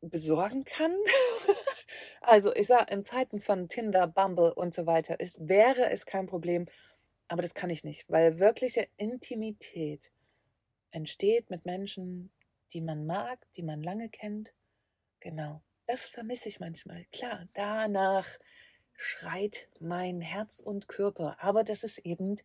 besorgen 0.00 0.64
kann. 0.64 0.94
also 2.20 2.54
ich 2.54 2.66
sage, 2.66 2.92
in 2.92 3.02
Zeiten 3.02 3.40
von 3.40 3.68
Tinder, 3.68 4.06
Bumble 4.06 4.52
und 4.52 4.74
so 4.74 4.86
weiter 4.86 5.18
ist, 5.18 5.36
wäre 5.40 5.90
es 5.90 6.06
kein 6.06 6.26
Problem, 6.26 6.66
aber 7.28 7.42
das 7.42 7.54
kann 7.54 7.70
ich 7.70 7.84
nicht, 7.84 8.08
weil 8.10 8.38
wirkliche 8.38 8.86
Intimität 8.96 10.12
entsteht 10.90 11.50
mit 11.50 11.64
Menschen, 11.64 12.30
die 12.74 12.80
man 12.80 13.06
mag, 13.06 13.38
die 13.56 13.62
man 13.62 13.82
lange 13.82 14.10
kennt. 14.10 14.52
Genau, 15.20 15.62
das 15.86 16.06
vermisse 16.06 16.48
ich 16.48 16.60
manchmal. 16.60 17.06
Klar, 17.12 17.48
danach 17.54 18.26
schreit 18.92 19.68
mein 19.80 20.20
Herz 20.20 20.60
und 20.60 20.88
Körper, 20.88 21.36
aber 21.40 21.64
das 21.64 21.84
ist 21.84 21.98
eben 21.98 22.36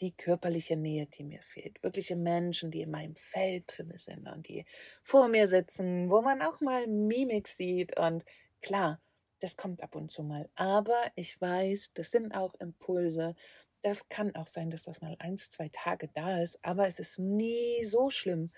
die 0.00 0.12
körperliche 0.12 0.76
Nähe, 0.76 1.06
die 1.06 1.24
mir 1.24 1.42
fehlt. 1.42 1.82
Wirkliche 1.82 2.16
Menschen, 2.16 2.70
die 2.70 2.82
in 2.82 2.90
meinem 2.90 3.16
Feld 3.16 3.64
drin 3.66 3.92
sind 3.96 4.26
und 4.28 4.48
die 4.48 4.64
vor 5.02 5.28
mir 5.28 5.46
sitzen, 5.46 6.10
wo 6.10 6.22
man 6.22 6.42
auch 6.42 6.60
mal 6.60 6.86
Mimik 6.88 7.46
sieht. 7.46 7.96
Und 7.96 8.24
klar, 8.60 9.00
das 9.38 9.56
kommt 9.56 9.82
ab 9.82 9.94
und 9.94 10.10
zu 10.10 10.24
mal. 10.24 10.50
Aber 10.54 11.00
ich 11.14 11.40
weiß, 11.40 11.92
das 11.94 12.10
sind 12.10 12.32
auch 12.34 12.54
Impulse. 12.56 13.36
Das 13.82 14.08
kann 14.08 14.34
auch 14.34 14.46
sein, 14.46 14.70
dass 14.70 14.84
das 14.84 15.00
mal 15.00 15.16
eins, 15.20 15.50
zwei 15.50 15.68
Tage 15.72 16.08
da 16.08 16.42
ist. 16.42 16.58
Aber 16.64 16.86
es 16.88 16.98
ist 16.98 17.18
nie 17.18 17.84
so 17.84 18.10
schlimm, 18.10 18.50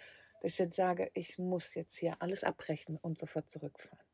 dass 0.44 0.52
ich 0.52 0.58
jetzt 0.58 0.76
sage, 0.76 1.10
ich 1.14 1.38
muss 1.38 1.74
jetzt 1.74 1.96
hier 1.96 2.20
alles 2.20 2.44
abbrechen 2.44 2.98
und 2.98 3.18
sofort 3.18 3.50
zurückfahren. 3.50 4.04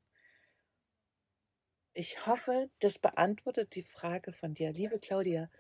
Ich 1.93 2.25
hoffe, 2.27 2.71
das 2.79 2.99
beantwortet 2.99 3.75
die 3.75 3.83
Frage 3.83 4.33
von 4.33 4.55
dir, 4.55 4.73
liebe 4.73 5.01
Claudia 5.01 5.51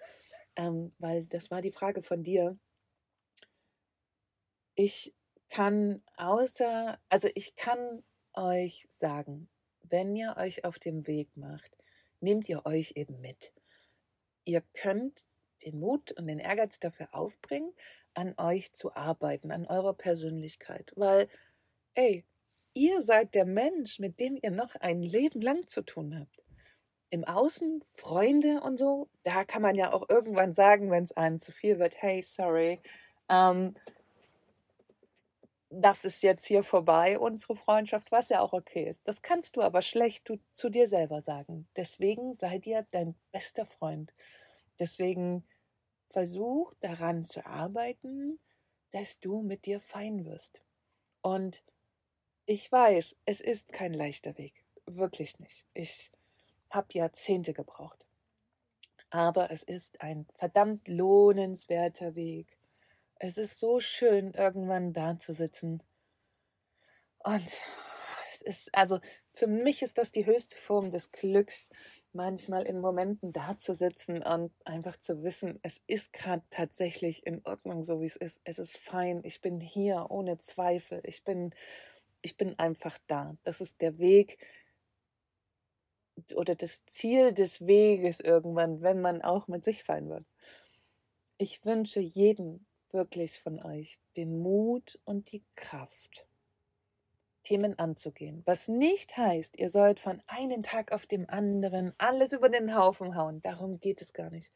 ähm, 0.56 0.92
weil 0.98 1.24
das 1.26 1.50
war 1.50 1.62
die 1.62 1.72
Frage 1.72 2.02
von 2.02 2.22
dir. 2.22 2.58
Ich 4.74 5.14
kann 5.48 6.02
außer, 6.16 7.00
also 7.08 7.28
ich 7.34 7.56
kann 7.56 8.04
euch 8.34 8.86
sagen, 8.88 9.48
wenn 9.82 10.14
ihr 10.14 10.36
euch 10.36 10.64
auf 10.64 10.78
dem 10.78 11.06
Weg 11.06 11.36
macht, 11.36 11.76
nehmt 12.20 12.48
ihr 12.48 12.64
euch 12.66 12.92
eben 12.94 13.20
mit. 13.20 13.52
Ihr 14.44 14.62
könnt 14.74 15.28
den 15.64 15.78
Mut 15.78 16.12
und 16.12 16.26
den 16.26 16.38
Ehrgeiz 16.38 16.78
dafür 16.78 17.08
aufbringen, 17.12 17.72
an 18.14 18.34
euch 18.38 18.72
zu 18.72 18.94
arbeiten, 18.94 19.50
an 19.50 19.66
eurer 19.66 19.94
Persönlichkeit. 19.94 20.92
Weil, 20.96 21.28
ey, 21.94 22.24
ihr 22.74 23.00
seid 23.02 23.34
der 23.34 23.44
Mensch, 23.44 23.98
mit 23.98 24.20
dem 24.20 24.38
ihr 24.40 24.50
noch 24.50 24.74
ein 24.76 25.02
Leben 25.02 25.40
lang 25.40 25.66
zu 25.66 25.82
tun 25.82 26.18
habt. 26.18 26.42
Im 27.10 27.24
Außen, 27.24 27.82
Freunde 27.86 28.60
und 28.60 28.78
so, 28.78 29.08
da 29.24 29.44
kann 29.44 29.62
man 29.62 29.74
ja 29.74 29.92
auch 29.92 30.08
irgendwann 30.08 30.52
sagen, 30.52 30.90
wenn 30.90 31.04
es 31.04 31.12
einem 31.12 31.38
zu 31.38 31.50
viel 31.50 31.78
wird, 31.78 32.00
hey, 32.00 32.22
sorry, 32.22 32.80
ähm, 33.28 33.74
das 35.70 36.04
ist 36.04 36.22
jetzt 36.22 36.46
hier 36.46 36.64
vorbei, 36.64 37.18
unsere 37.18 37.54
Freundschaft, 37.54 38.10
was 38.10 38.28
ja 38.28 38.40
auch 38.40 38.52
okay 38.52 38.88
ist. 38.88 39.06
Das 39.06 39.22
kannst 39.22 39.56
du 39.56 39.62
aber 39.62 39.82
schlecht 39.82 40.28
du, 40.28 40.38
zu 40.52 40.68
dir 40.68 40.86
selber 40.86 41.20
sagen. 41.20 41.68
Deswegen 41.76 42.34
sei 42.34 42.58
dir 42.58 42.86
dein 42.90 43.14
bester 43.30 43.64
Freund. 43.64 44.12
Deswegen 44.80 45.46
versuch 46.08 46.74
daran 46.80 47.24
zu 47.24 47.46
arbeiten, 47.46 48.40
dass 48.90 49.20
du 49.20 49.42
mit 49.42 49.66
dir 49.66 49.78
fein 49.78 50.24
wirst. 50.24 50.62
Und 51.22 51.62
ich 52.46 52.72
weiß, 52.72 53.16
es 53.26 53.40
ist 53.40 53.72
kein 53.72 53.94
leichter 53.94 54.36
Weg. 54.38 54.64
Wirklich 54.86 55.38
nicht. 55.38 55.66
Ich 55.74 56.10
habe 56.70 56.88
Jahrzehnte 56.92 57.52
gebraucht. 57.52 58.04
Aber 59.10 59.50
es 59.50 59.62
ist 59.62 60.00
ein 60.00 60.26
verdammt 60.36 60.88
lohnenswerter 60.88 62.14
Weg. 62.14 62.58
Es 63.16 63.36
ist 63.36 63.58
so 63.58 63.80
schön, 63.80 64.32
irgendwann 64.34 64.92
da 64.92 65.18
zu 65.18 65.32
sitzen. 65.34 65.82
Und 67.18 67.60
es 68.42 68.66
ist, 68.66 68.74
also 68.74 69.00
für 69.30 69.46
mich 69.46 69.82
ist 69.82 69.98
das 69.98 70.12
die 70.12 70.26
höchste 70.26 70.56
Form 70.56 70.90
des 70.90 71.12
Glücks, 71.12 71.70
manchmal 72.12 72.62
in 72.66 72.80
Momenten 72.80 73.32
da 73.32 73.56
zu 73.56 73.74
sitzen 73.74 74.22
und 74.22 74.52
einfach 74.64 74.96
zu 74.96 75.22
wissen, 75.22 75.58
es 75.62 75.82
ist 75.86 76.12
gerade 76.12 76.42
tatsächlich 76.50 77.26
in 77.26 77.44
Ordnung, 77.44 77.82
so 77.82 78.00
wie 78.00 78.06
es 78.06 78.16
ist. 78.16 78.40
Es 78.44 78.58
ist 78.58 78.78
fein. 78.78 79.20
Ich 79.24 79.40
bin 79.40 79.60
hier 79.60 80.06
ohne 80.10 80.38
Zweifel. 80.38 81.00
Ich 81.04 81.24
bin, 81.24 81.54
ich 82.22 82.36
bin 82.36 82.58
einfach 82.58 82.98
da. 83.06 83.36
Das 83.44 83.60
ist 83.60 83.80
der 83.80 83.98
Weg 83.98 84.38
oder 86.34 86.54
das 86.54 86.84
Ziel 86.86 87.32
des 87.32 87.66
Weges 87.66 88.20
irgendwann, 88.20 88.82
wenn 88.82 89.00
man 89.00 89.22
auch 89.22 89.48
mit 89.48 89.64
sich 89.64 89.84
fein 89.84 90.08
wird. 90.10 90.26
Ich 91.38 91.64
wünsche 91.64 92.00
jedem 92.00 92.66
wirklich 92.92 93.40
von 93.40 93.62
euch 93.62 93.98
den 94.16 94.40
Mut 94.40 94.98
und 95.04 95.32
die 95.32 95.44
Kraft, 95.56 96.26
Themen 97.42 97.78
anzugehen. 97.78 98.42
Was 98.46 98.68
nicht 98.68 99.16
heißt, 99.16 99.58
ihr 99.58 99.70
sollt 99.70 100.00
von 100.00 100.22
einem 100.26 100.62
Tag 100.62 100.92
auf 100.92 101.06
dem 101.06 101.28
anderen 101.28 101.94
alles 101.98 102.32
über 102.32 102.48
den 102.48 102.76
Haufen 102.76 103.16
hauen. 103.16 103.40
Darum 103.42 103.80
geht 103.80 104.02
es 104.02 104.12
gar 104.12 104.30
nicht. 104.30 104.50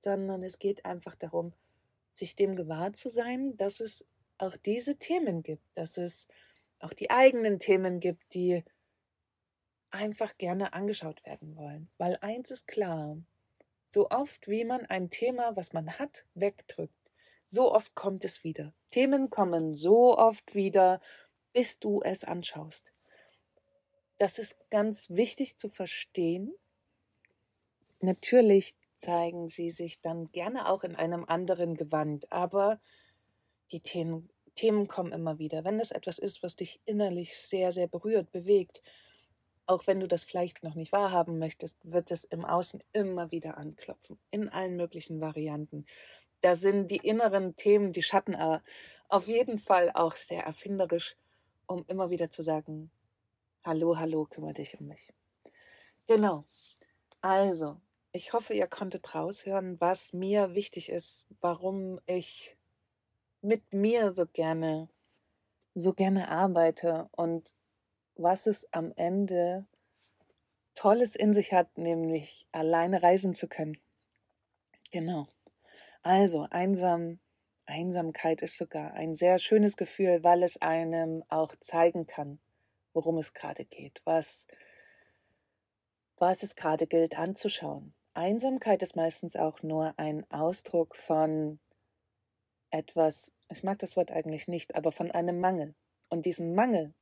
Sondern 0.00 0.42
es 0.42 0.58
geht 0.58 0.84
einfach 0.84 1.14
darum, 1.14 1.52
sich 2.08 2.36
dem 2.36 2.56
gewahr 2.56 2.92
zu 2.92 3.08
sein, 3.08 3.56
dass 3.56 3.80
es 3.80 4.06
auch 4.38 4.56
diese 4.56 4.96
Themen 4.96 5.42
gibt, 5.42 5.64
dass 5.74 5.96
es 5.96 6.28
auch 6.80 6.92
die 6.92 7.10
eigenen 7.10 7.60
Themen 7.60 8.00
gibt, 8.00 8.34
die 8.34 8.64
einfach 9.90 10.36
gerne 10.38 10.72
angeschaut 10.72 11.24
werden 11.24 11.56
wollen. 11.56 11.90
Weil 11.98 12.18
eins 12.20 12.50
ist 12.50 12.66
klar, 12.66 13.16
so 13.84 14.10
oft 14.10 14.48
wie 14.48 14.64
man 14.64 14.86
ein 14.86 15.10
Thema, 15.10 15.54
was 15.56 15.72
man 15.72 15.98
hat, 15.98 16.24
wegdrückt, 16.34 16.94
so 17.46 17.72
oft 17.72 17.94
kommt 17.94 18.24
es 18.24 18.42
wieder. 18.44 18.72
Themen 18.90 19.30
kommen 19.30 19.74
so 19.74 20.16
oft 20.16 20.54
wieder, 20.54 21.00
bis 21.52 21.78
du 21.78 22.00
es 22.02 22.24
anschaust. 22.24 22.92
Das 24.18 24.38
ist 24.38 24.56
ganz 24.70 25.10
wichtig 25.10 25.56
zu 25.56 25.68
verstehen. 25.68 26.54
Natürlich 28.00 28.74
zeigen 28.94 29.48
sie 29.48 29.70
sich 29.70 30.00
dann 30.00 30.30
gerne 30.32 30.68
auch 30.68 30.84
in 30.84 30.94
einem 30.94 31.24
anderen 31.24 31.76
Gewand, 31.76 32.30
aber 32.30 32.80
die 33.72 33.80
Themen, 33.80 34.28
Themen 34.54 34.86
kommen 34.86 35.12
immer 35.12 35.38
wieder. 35.38 35.64
Wenn 35.64 35.80
es 35.80 35.90
etwas 35.90 36.18
ist, 36.18 36.42
was 36.42 36.56
dich 36.56 36.80
innerlich 36.84 37.36
sehr, 37.36 37.72
sehr 37.72 37.88
berührt, 37.88 38.30
bewegt, 38.30 38.82
auch 39.66 39.86
wenn 39.86 40.00
du 40.00 40.06
das 40.06 40.24
vielleicht 40.24 40.62
noch 40.62 40.74
nicht 40.74 40.92
wahrhaben 40.92 41.38
möchtest, 41.38 41.78
wird 41.82 42.10
es 42.10 42.24
im 42.24 42.44
Außen 42.44 42.82
immer 42.92 43.30
wieder 43.30 43.56
anklopfen, 43.56 44.18
in 44.30 44.48
allen 44.48 44.76
möglichen 44.76 45.20
Varianten 45.20 45.86
da 46.42 46.56
sind 46.56 46.90
die 46.90 46.96
inneren 46.96 47.56
Themen, 47.56 47.92
die 47.92 48.02
Schatten 48.02 48.34
äh, 48.34 48.60
auf 49.08 49.28
jeden 49.28 49.58
Fall 49.58 49.90
auch 49.94 50.16
sehr 50.16 50.42
erfinderisch, 50.42 51.16
um 51.72 51.84
immer 51.88 52.10
wieder 52.10 52.30
zu 52.30 52.42
sagen, 52.42 52.90
hallo, 53.64 53.98
hallo, 53.98 54.26
kümmere 54.26 54.54
dich 54.54 54.78
um 54.80 54.86
mich. 54.86 55.12
Genau. 56.06 56.44
Also, 57.20 57.80
ich 58.12 58.32
hoffe, 58.32 58.54
ihr 58.54 58.66
konntet 58.66 59.14
raushören, 59.14 59.80
was 59.80 60.12
mir 60.12 60.54
wichtig 60.54 60.90
ist, 60.90 61.26
warum 61.40 62.00
ich 62.06 62.56
mit 63.40 63.72
mir 63.72 64.10
so 64.10 64.26
gerne, 64.26 64.88
so 65.74 65.92
gerne 65.94 66.28
arbeite 66.28 67.08
und 67.12 67.54
was 68.16 68.46
es 68.46 68.72
am 68.72 68.92
Ende 68.96 69.66
Tolles 70.74 71.14
in 71.14 71.34
sich 71.34 71.52
hat, 71.52 71.78
nämlich 71.78 72.46
alleine 72.52 73.02
reisen 73.02 73.34
zu 73.34 73.48
können. 73.48 73.78
Genau. 74.90 75.26
Also 76.02 76.46
einsam, 76.50 77.20
Einsamkeit 77.66 78.42
ist 78.42 78.56
sogar 78.56 78.94
ein 78.94 79.14
sehr 79.14 79.38
schönes 79.38 79.76
Gefühl, 79.76 80.22
weil 80.22 80.42
es 80.42 80.60
einem 80.60 81.22
auch 81.28 81.54
zeigen 81.60 82.06
kann, 82.06 82.40
worum 82.92 83.18
es 83.18 83.34
gerade 83.34 83.64
geht, 83.64 84.00
was, 84.04 84.46
was 86.16 86.42
es 86.42 86.56
gerade 86.56 86.86
gilt 86.86 87.18
anzuschauen. 87.18 87.94
Einsamkeit 88.14 88.82
ist 88.82 88.96
meistens 88.96 89.36
auch 89.36 89.62
nur 89.62 89.98
ein 89.98 90.28
Ausdruck 90.30 90.96
von 90.96 91.60
etwas, 92.70 93.32
ich 93.48 93.62
mag 93.62 93.78
das 93.78 93.96
Wort 93.96 94.10
eigentlich 94.10 94.48
nicht, 94.48 94.74
aber 94.74 94.92
von 94.92 95.10
einem 95.10 95.40
Mangel. 95.40 95.74
Und 96.10 96.26
diesem 96.26 96.54
Mangel 96.54 96.94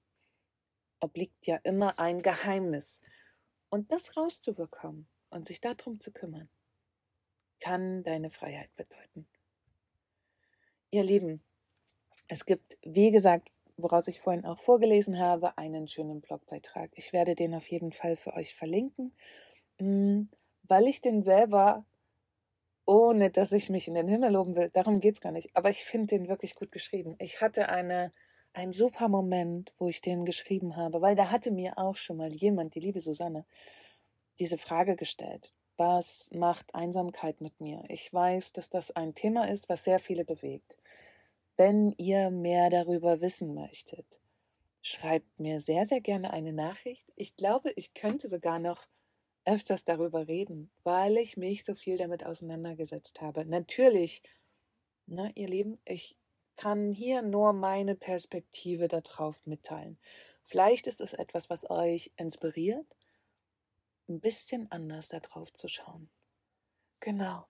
obliegt 1.00 1.46
ja 1.46 1.56
immer 1.64 1.98
ein 1.98 2.22
Geheimnis. 2.22 3.00
Und 3.70 3.90
das 3.92 4.16
rauszubekommen 4.16 5.08
und 5.30 5.46
sich 5.46 5.60
darum 5.60 6.00
zu 6.00 6.12
kümmern, 6.12 6.48
kann 7.60 8.02
deine 8.02 8.30
Freiheit 8.30 8.74
bedeuten. 8.76 9.28
Ihr 10.92 11.04
Lieben, 11.04 11.40
es 12.26 12.44
gibt, 12.44 12.76
wie 12.82 13.12
gesagt, 13.12 13.48
woraus 13.76 14.08
ich 14.08 14.20
vorhin 14.20 14.44
auch 14.44 14.58
vorgelesen 14.58 15.20
habe, 15.20 15.56
einen 15.56 15.86
schönen 15.86 16.20
Blogbeitrag. 16.20 16.90
Ich 16.96 17.12
werde 17.12 17.36
den 17.36 17.54
auf 17.54 17.70
jeden 17.70 17.92
Fall 17.92 18.16
für 18.16 18.34
euch 18.34 18.56
verlinken, 18.56 19.14
mm, 19.78 20.22
weil 20.64 20.88
ich 20.88 21.00
den 21.00 21.22
selber, 21.22 21.84
ohne 22.86 23.30
dass 23.30 23.52
ich 23.52 23.70
mich 23.70 23.86
in 23.86 23.94
den 23.94 24.08
Himmel 24.08 24.32
loben 24.32 24.56
will, 24.56 24.68
darum 24.70 24.98
geht 24.98 25.14
es 25.14 25.20
gar 25.20 25.30
nicht, 25.30 25.54
aber 25.54 25.70
ich 25.70 25.84
finde 25.84 26.08
den 26.08 26.26
wirklich 26.26 26.56
gut 26.56 26.72
geschrieben. 26.72 27.14
Ich 27.20 27.40
hatte 27.40 27.68
eine, 27.68 28.12
einen 28.52 28.72
super 28.72 29.08
Moment, 29.08 29.72
wo 29.78 29.88
ich 29.88 30.00
den 30.00 30.24
geschrieben 30.24 30.74
habe, 30.76 31.00
weil 31.02 31.14
da 31.14 31.30
hatte 31.30 31.52
mir 31.52 31.78
auch 31.78 31.94
schon 31.94 32.16
mal 32.16 32.32
jemand, 32.32 32.74
die 32.74 32.80
liebe 32.80 33.00
Susanne, 33.00 33.46
diese 34.40 34.58
Frage 34.58 34.96
gestellt 34.96 35.52
was 35.80 36.28
macht 36.30 36.74
Einsamkeit 36.74 37.40
mit 37.40 37.58
mir? 37.58 37.82
Ich 37.88 38.12
weiß, 38.12 38.52
dass 38.52 38.68
das 38.68 38.90
ein 38.90 39.14
Thema 39.14 39.48
ist, 39.48 39.70
was 39.70 39.82
sehr 39.82 39.98
viele 39.98 40.26
bewegt. 40.26 40.76
Wenn 41.56 41.92
ihr 41.92 42.30
mehr 42.30 42.68
darüber 42.68 43.22
wissen 43.22 43.54
möchtet, 43.54 44.04
schreibt 44.82 45.40
mir 45.40 45.58
sehr, 45.58 45.86
sehr 45.86 46.02
gerne 46.02 46.34
eine 46.34 46.52
Nachricht. 46.52 47.10
Ich 47.16 47.34
glaube, 47.34 47.72
ich 47.76 47.94
könnte 47.94 48.28
sogar 48.28 48.58
noch 48.58 48.86
öfters 49.46 49.82
darüber 49.82 50.28
reden, 50.28 50.70
weil 50.82 51.16
ich 51.16 51.38
mich 51.38 51.64
so 51.64 51.74
viel 51.74 51.96
damit 51.96 52.26
auseinandergesetzt 52.26 53.22
habe. 53.22 53.46
Natürlich, 53.46 54.22
ne, 55.06 55.32
ihr 55.34 55.48
Lieben, 55.48 55.78
ich 55.86 56.14
kann 56.56 56.92
hier 56.92 57.22
nur 57.22 57.54
meine 57.54 57.94
Perspektive 57.94 58.86
darauf 58.86 59.46
mitteilen. 59.46 59.98
Vielleicht 60.44 60.86
ist 60.86 61.00
es 61.00 61.14
etwas, 61.14 61.48
was 61.48 61.70
euch 61.70 62.12
inspiriert, 62.18 62.84
ein 64.10 64.20
bisschen 64.20 64.70
anders 64.70 65.08
darauf 65.08 65.52
zu 65.52 65.68
schauen. 65.68 66.10
Genau. 67.00 67.46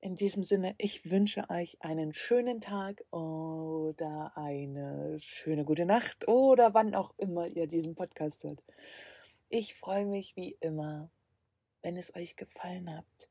In 0.00 0.16
diesem 0.16 0.42
Sinne, 0.42 0.74
ich 0.78 1.10
wünsche 1.10 1.48
euch 1.48 1.76
einen 1.80 2.12
schönen 2.12 2.60
Tag 2.60 3.04
oder 3.12 4.32
eine 4.36 5.16
schöne 5.20 5.64
gute 5.64 5.86
Nacht 5.86 6.26
oder 6.28 6.74
wann 6.74 6.94
auch 6.94 7.14
immer 7.18 7.46
ihr 7.46 7.66
diesen 7.66 7.94
Podcast 7.94 8.44
hört. 8.44 8.62
Ich 9.48 9.74
freue 9.74 10.06
mich 10.06 10.34
wie 10.36 10.56
immer, 10.60 11.10
wenn 11.82 11.96
es 11.96 12.14
euch 12.16 12.36
gefallen 12.36 12.94
hat. 12.94 13.28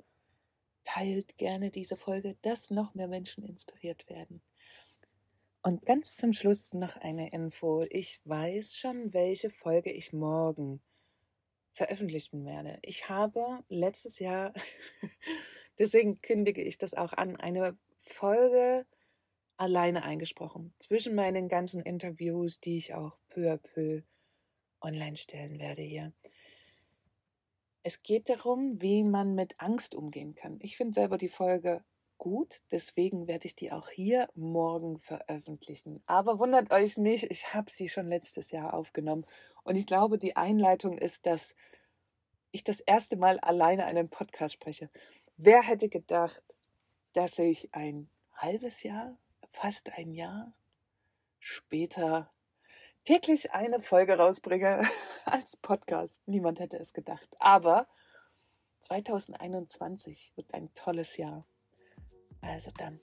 Teilt 0.84 1.38
gerne 1.38 1.72
diese 1.72 1.98
Folge, 1.98 2.38
dass 2.42 2.70
noch 2.70 2.96
mehr 2.96 3.08
Menschen 3.08 3.44
inspiriert 3.44 4.10
werden. 4.10 4.42
Und 5.62 5.86
ganz 5.86 6.16
zum 6.16 6.34
Schluss 6.34 6.74
noch 6.74 6.98
eine 6.98 7.32
Info. 7.32 7.86
Ich 7.90 8.20
weiß 8.26 8.76
schon, 8.76 9.14
welche 9.14 9.50
Folge 9.50 9.92
ich 9.92 10.12
morgen 10.14 10.82
veröffentlichen 11.74 12.46
werde. 12.46 12.80
Ich 12.82 13.10
habe 13.10 13.64
letztes 13.70 14.20
Jahr, 14.20 14.54
deswegen 15.80 16.22
kündige 16.22 16.62
ich 16.62 16.78
das 16.78 16.94
auch 16.94 17.14
an, 17.14 17.36
eine 17.38 17.78
Folge 17.98 18.86
alleine 19.58 20.04
eingesprochen. 20.04 20.74
Zwischen 20.80 21.16
meinen 21.16 21.48
ganzen 21.48 21.82
Interviews, 21.82 22.60
die 22.60 22.78
ich 22.78 22.94
auch 22.94 23.18
peu 23.30 23.52
à 23.52 23.58
peu 23.58 24.02
online 24.82 25.16
stellen 25.16 25.60
werde 25.60 25.84
hier. 25.84 26.14
Es 27.84 28.04
geht 28.04 28.30
darum, 28.30 28.82
wie 28.82 29.04
man 29.04 29.34
mit 29.36 29.60
Angst 29.60 29.96
umgehen 29.96 30.36
kann. 30.36 30.60
Ich 30.62 30.78
finde 30.78 30.94
selber 30.94 31.18
die 31.18 31.30
Folge 31.30 31.84
gut. 32.22 32.62
Deswegen 32.72 33.28
werde 33.28 33.48
ich 33.48 33.56
die 33.56 33.72
auch 33.72 33.90
hier 33.90 34.30
morgen 34.36 35.00
veröffentlichen. 35.00 36.04
Aber 36.06 36.38
wundert 36.38 36.72
euch 36.72 36.96
nicht, 36.96 37.24
ich 37.32 37.52
habe 37.56 37.72
sie 37.72 37.90
schon 37.90 38.08
letztes 38.08 38.52
Jahr 38.52 38.76
aufgenommen. 38.76 39.26
Und 39.64 39.76
ich 39.76 39.88
glaube, 39.88 40.20
die 40.20 40.36
Einleitung 40.36 41.00
ist, 41.00 41.26
dass 41.26 41.56
ich 42.52 42.64
das 42.64 42.80
erste 42.80 43.18
Mal 43.18 43.40
alleine 43.40 43.86
einen 43.86 44.08
Podcast 44.08 44.54
spreche. 44.54 44.92
Wer 45.38 45.64
hätte 45.64 45.90
gedacht, 45.90 46.44
dass 47.14 47.40
ich 47.40 47.74
ein 47.74 48.08
halbes 48.36 48.84
Jahr, 48.84 49.18
fast 49.50 49.92
ein 49.98 50.12
Jahr 50.12 50.54
später 51.40 52.30
täglich 53.04 53.52
eine 53.52 53.80
Folge 53.80 54.20
rausbringe 54.20 54.88
als 55.26 55.58
Podcast. 55.58 56.22
Niemand 56.28 56.60
hätte 56.60 56.78
es 56.78 56.94
gedacht. 56.94 57.30
Aber 57.40 57.88
2021 58.82 60.34
wird 60.36 60.54
ein 60.54 60.72
tolles 60.76 61.18
Jahr. 61.18 61.48
Also 62.42 62.72
dann, 62.78 63.00